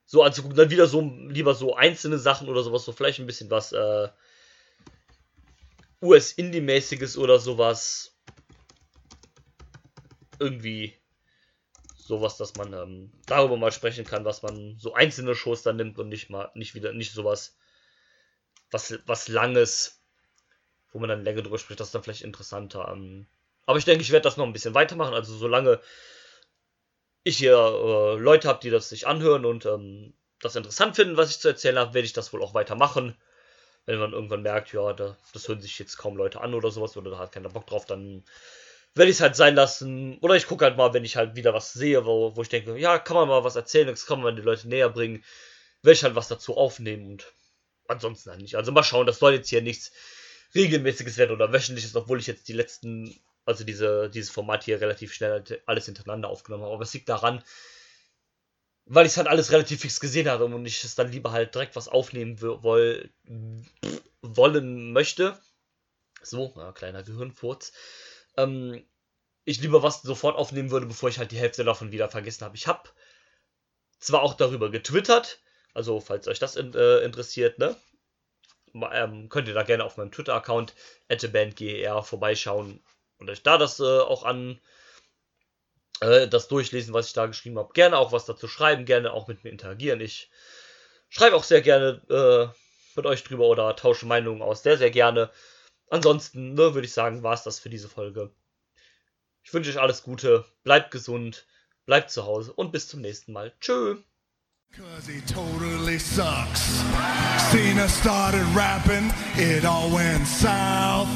so 0.07 0.23
anzugucken. 0.23 0.57
Dann 0.57 0.71
wieder 0.71 0.87
so, 0.87 1.01
lieber 1.01 1.53
so 1.53 1.75
einzelne 1.75 2.17
Sachen 2.17 2.49
oder 2.49 2.63
sowas, 2.63 2.85
so 2.85 2.91
vielleicht 2.91 3.19
ein 3.19 3.27
bisschen 3.27 3.51
was 3.51 3.73
äh, 3.73 4.09
US-Indie-mäßiges 6.01 7.17
oder 7.17 7.39
sowas. 7.39 8.15
Irgendwie 10.39 10.95
sowas, 11.97 12.37
dass 12.37 12.55
man 12.55 12.73
ähm, 12.73 13.11
darüber 13.25 13.57
mal 13.57 13.71
sprechen 13.71 14.05
kann, 14.05 14.23
was 14.23 14.41
man 14.41 14.77
so 14.79 14.93
einzelne 14.93 15.35
Shows 15.35 15.61
dann 15.63 15.75
nimmt 15.75 15.99
und 15.99 16.07
nicht 16.07 16.29
mal, 16.29 16.51
nicht 16.53 16.73
wieder, 16.73 16.93
nicht 16.93 17.11
sowas, 17.11 17.57
was, 18.71 18.99
was 19.05 19.27
Langes 19.27 20.01
wo 20.97 20.99
man 20.99 21.09
dann 21.09 21.23
länger 21.23 21.43
drüber 21.43 21.59
spricht, 21.59 21.79
das 21.79 21.89
ist 21.89 21.93
dann 21.93 22.01
vielleicht 22.01 22.23
interessanter. 22.23 22.89
Ähm, 22.91 23.27
aber 23.67 23.77
ich 23.77 23.85
denke, 23.85 24.01
ich 24.01 24.11
werde 24.11 24.23
das 24.23 24.35
noch 24.35 24.47
ein 24.47 24.53
bisschen 24.53 24.73
weitermachen. 24.73 25.13
Also 25.13 25.37
solange 25.37 25.79
ich 27.23 27.37
hier 27.37 27.53
äh, 27.53 28.15
Leute 28.17 28.47
habe, 28.47 28.59
die 28.63 28.71
das 28.71 28.89
sich 28.89 29.05
anhören 29.05 29.45
und 29.45 29.67
ähm, 29.67 30.15
das 30.41 30.55
interessant 30.55 30.95
finden, 30.95 31.15
was 31.15 31.29
ich 31.29 31.39
zu 31.39 31.49
erzählen 31.49 31.77
habe, 31.77 31.93
werde 31.93 32.07
ich 32.07 32.13
das 32.13 32.33
wohl 32.33 32.41
auch 32.41 32.55
weitermachen. 32.55 33.15
Wenn 33.85 33.99
man 33.99 34.13
irgendwann 34.13 34.41
merkt, 34.41 34.73
ja, 34.73 34.91
da, 34.93 35.15
das 35.33 35.47
hören 35.47 35.61
sich 35.61 35.77
jetzt 35.77 35.97
kaum 35.97 36.17
Leute 36.17 36.41
an 36.41 36.55
oder 36.55 36.71
sowas, 36.71 36.97
oder 36.97 37.11
da 37.11 37.19
hat 37.19 37.31
keiner 37.31 37.49
Bock 37.49 37.67
drauf, 37.67 37.85
dann 37.85 38.23
werde 38.95 39.11
ich 39.11 39.17
es 39.17 39.21
halt 39.21 39.35
sein 39.35 39.53
lassen. 39.53 40.17
Oder 40.21 40.35
ich 40.35 40.47
gucke 40.47 40.65
halt 40.65 40.77
mal, 40.77 40.95
wenn 40.95 41.05
ich 41.05 41.15
halt 41.15 41.35
wieder 41.35 41.53
was 41.53 41.73
sehe, 41.73 42.07
wo, 42.07 42.35
wo 42.35 42.41
ich 42.41 42.49
denke, 42.49 42.75
ja, 42.79 42.97
kann 42.97 43.17
man 43.17 43.27
mal 43.27 43.43
was 43.43 43.55
erzählen, 43.55 43.85
das 43.85 44.07
kann 44.07 44.19
man 44.19 44.35
die 44.35 44.41
Leute 44.41 44.67
näher 44.67 44.89
bringen, 44.89 45.23
werde 45.83 45.93
ich 45.93 46.03
halt 46.03 46.15
was 46.15 46.27
dazu 46.27 46.57
aufnehmen 46.57 47.11
und 47.11 47.33
ansonsten 47.87 48.31
halt 48.31 48.41
nicht. 48.41 48.55
Also 48.55 48.71
mal 48.71 48.83
schauen, 48.83 49.05
das 49.05 49.19
soll 49.19 49.33
jetzt 49.33 49.49
hier 49.49 49.61
nichts 49.61 49.91
regelmäßiges 50.55 51.17
werden 51.17 51.31
oder 51.31 51.51
wöchentliches, 51.51 51.95
obwohl 51.95 52.19
ich 52.19 52.27
jetzt 52.27 52.47
die 52.47 52.53
letzten, 52.53 53.19
also 53.45 53.63
diese, 53.63 54.09
dieses 54.09 54.29
Format 54.29 54.63
hier 54.63 54.81
relativ 54.81 55.13
schnell 55.13 55.43
alles 55.65 55.85
hintereinander 55.85 56.29
aufgenommen 56.29 56.63
habe. 56.63 56.73
Aber 56.73 56.83
es 56.83 56.93
liegt 56.93 57.09
daran, 57.09 57.43
weil 58.85 59.05
ich 59.05 59.11
es 59.13 59.17
halt 59.17 59.27
alles 59.27 59.51
relativ 59.51 59.81
fix 59.81 59.99
gesehen 59.99 60.29
habe 60.29 60.45
und 60.45 60.65
ich 60.65 60.83
es 60.83 60.95
dann 60.95 61.11
lieber 61.11 61.31
halt 61.31 61.53
direkt 61.53 61.75
was 61.75 61.89
aufnehmen 61.89 62.41
woll, 62.41 63.09
wollen 64.21 64.93
möchte. 64.93 65.37
So, 66.21 66.53
ja, 66.55 66.71
kleiner 66.71 67.03
Gehirnfurz. 67.03 67.73
Ähm, 68.37 68.83
ich 69.43 69.61
lieber 69.61 69.83
was 69.83 70.01
sofort 70.01 70.35
aufnehmen 70.35 70.71
würde, 70.71 70.85
bevor 70.85 71.09
ich 71.09 71.19
halt 71.19 71.31
die 71.31 71.37
Hälfte 71.37 71.63
davon 71.63 71.91
wieder 71.91 72.09
vergessen 72.09 72.43
habe. 72.43 72.55
Ich 72.55 72.67
habe 72.67 72.89
zwar 73.99 74.21
auch 74.21 74.33
darüber 74.33 74.69
getwittert, 74.69 75.39
also 75.73 75.99
falls 75.99 76.27
euch 76.27 76.39
das 76.39 76.55
in, 76.55 76.73
äh, 76.73 76.99
interessiert, 76.99 77.59
ne? 77.59 77.75
Ähm, 78.73 79.29
könnt 79.29 79.47
ihr 79.47 79.53
da 79.53 79.63
gerne 79.63 79.83
auf 79.83 79.97
meinem 79.97 80.11
Twitter-Account 80.11 80.73
@bandger 81.31 82.03
vorbeischauen 82.03 82.83
und 83.17 83.29
euch 83.29 83.43
da 83.43 83.57
das 83.57 83.79
äh, 83.79 83.99
auch 83.99 84.23
an 84.23 84.59
äh, 86.01 86.27
das 86.27 86.47
durchlesen, 86.47 86.93
was 86.93 87.07
ich 87.07 87.13
da 87.13 87.25
geschrieben 87.25 87.57
habe. 87.57 87.73
Gerne 87.73 87.97
auch 87.97 88.11
was 88.11 88.25
dazu 88.25 88.47
schreiben, 88.47 88.85
gerne 88.85 89.13
auch 89.13 89.27
mit 89.27 89.43
mir 89.43 89.49
interagieren. 89.49 90.01
Ich 90.01 90.29
schreibe 91.09 91.35
auch 91.35 91.43
sehr 91.43 91.61
gerne 91.61 92.01
äh, 92.09 92.47
mit 92.95 93.05
euch 93.05 93.23
drüber 93.23 93.47
oder 93.47 93.75
tausche 93.75 94.05
Meinungen 94.05 94.41
aus, 94.41 94.63
sehr, 94.63 94.77
sehr 94.77 94.91
gerne. 94.91 95.31
Ansonsten 95.89 96.53
ne, 96.53 96.73
würde 96.73 96.85
ich 96.85 96.93
sagen, 96.93 97.23
war 97.23 97.33
es 97.33 97.43
das 97.43 97.59
für 97.59 97.69
diese 97.69 97.89
Folge. 97.89 98.31
Ich 99.43 99.53
wünsche 99.53 99.69
euch 99.69 99.79
alles 99.79 100.03
Gute, 100.03 100.45
bleibt 100.63 100.91
gesund, 100.91 101.47
bleibt 101.85 102.11
zu 102.11 102.25
Hause 102.25 102.51
und 102.53 102.71
bis 102.71 102.89
zum 102.89 103.01
nächsten 103.01 103.31
Mal. 103.31 103.53
Tschö. 103.61 103.97
Cause 104.75 105.07
he 105.07 105.21
totally 105.21 105.97
sucks. 105.97 106.61
Cena 107.51 107.89
started 107.89 108.45
rapping, 108.55 109.11
it 109.35 109.65
all 109.65 109.89
went 109.89 110.27
south. 110.27 111.07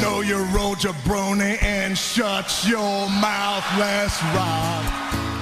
Know 0.00 0.22
your 0.22 0.44
role, 0.46 0.74
jabroni, 0.74 1.62
and 1.62 1.98
shut 1.98 2.64
your 2.66 3.08
mouth, 3.10 3.64
let's 3.78 4.22
rock. 4.34 5.33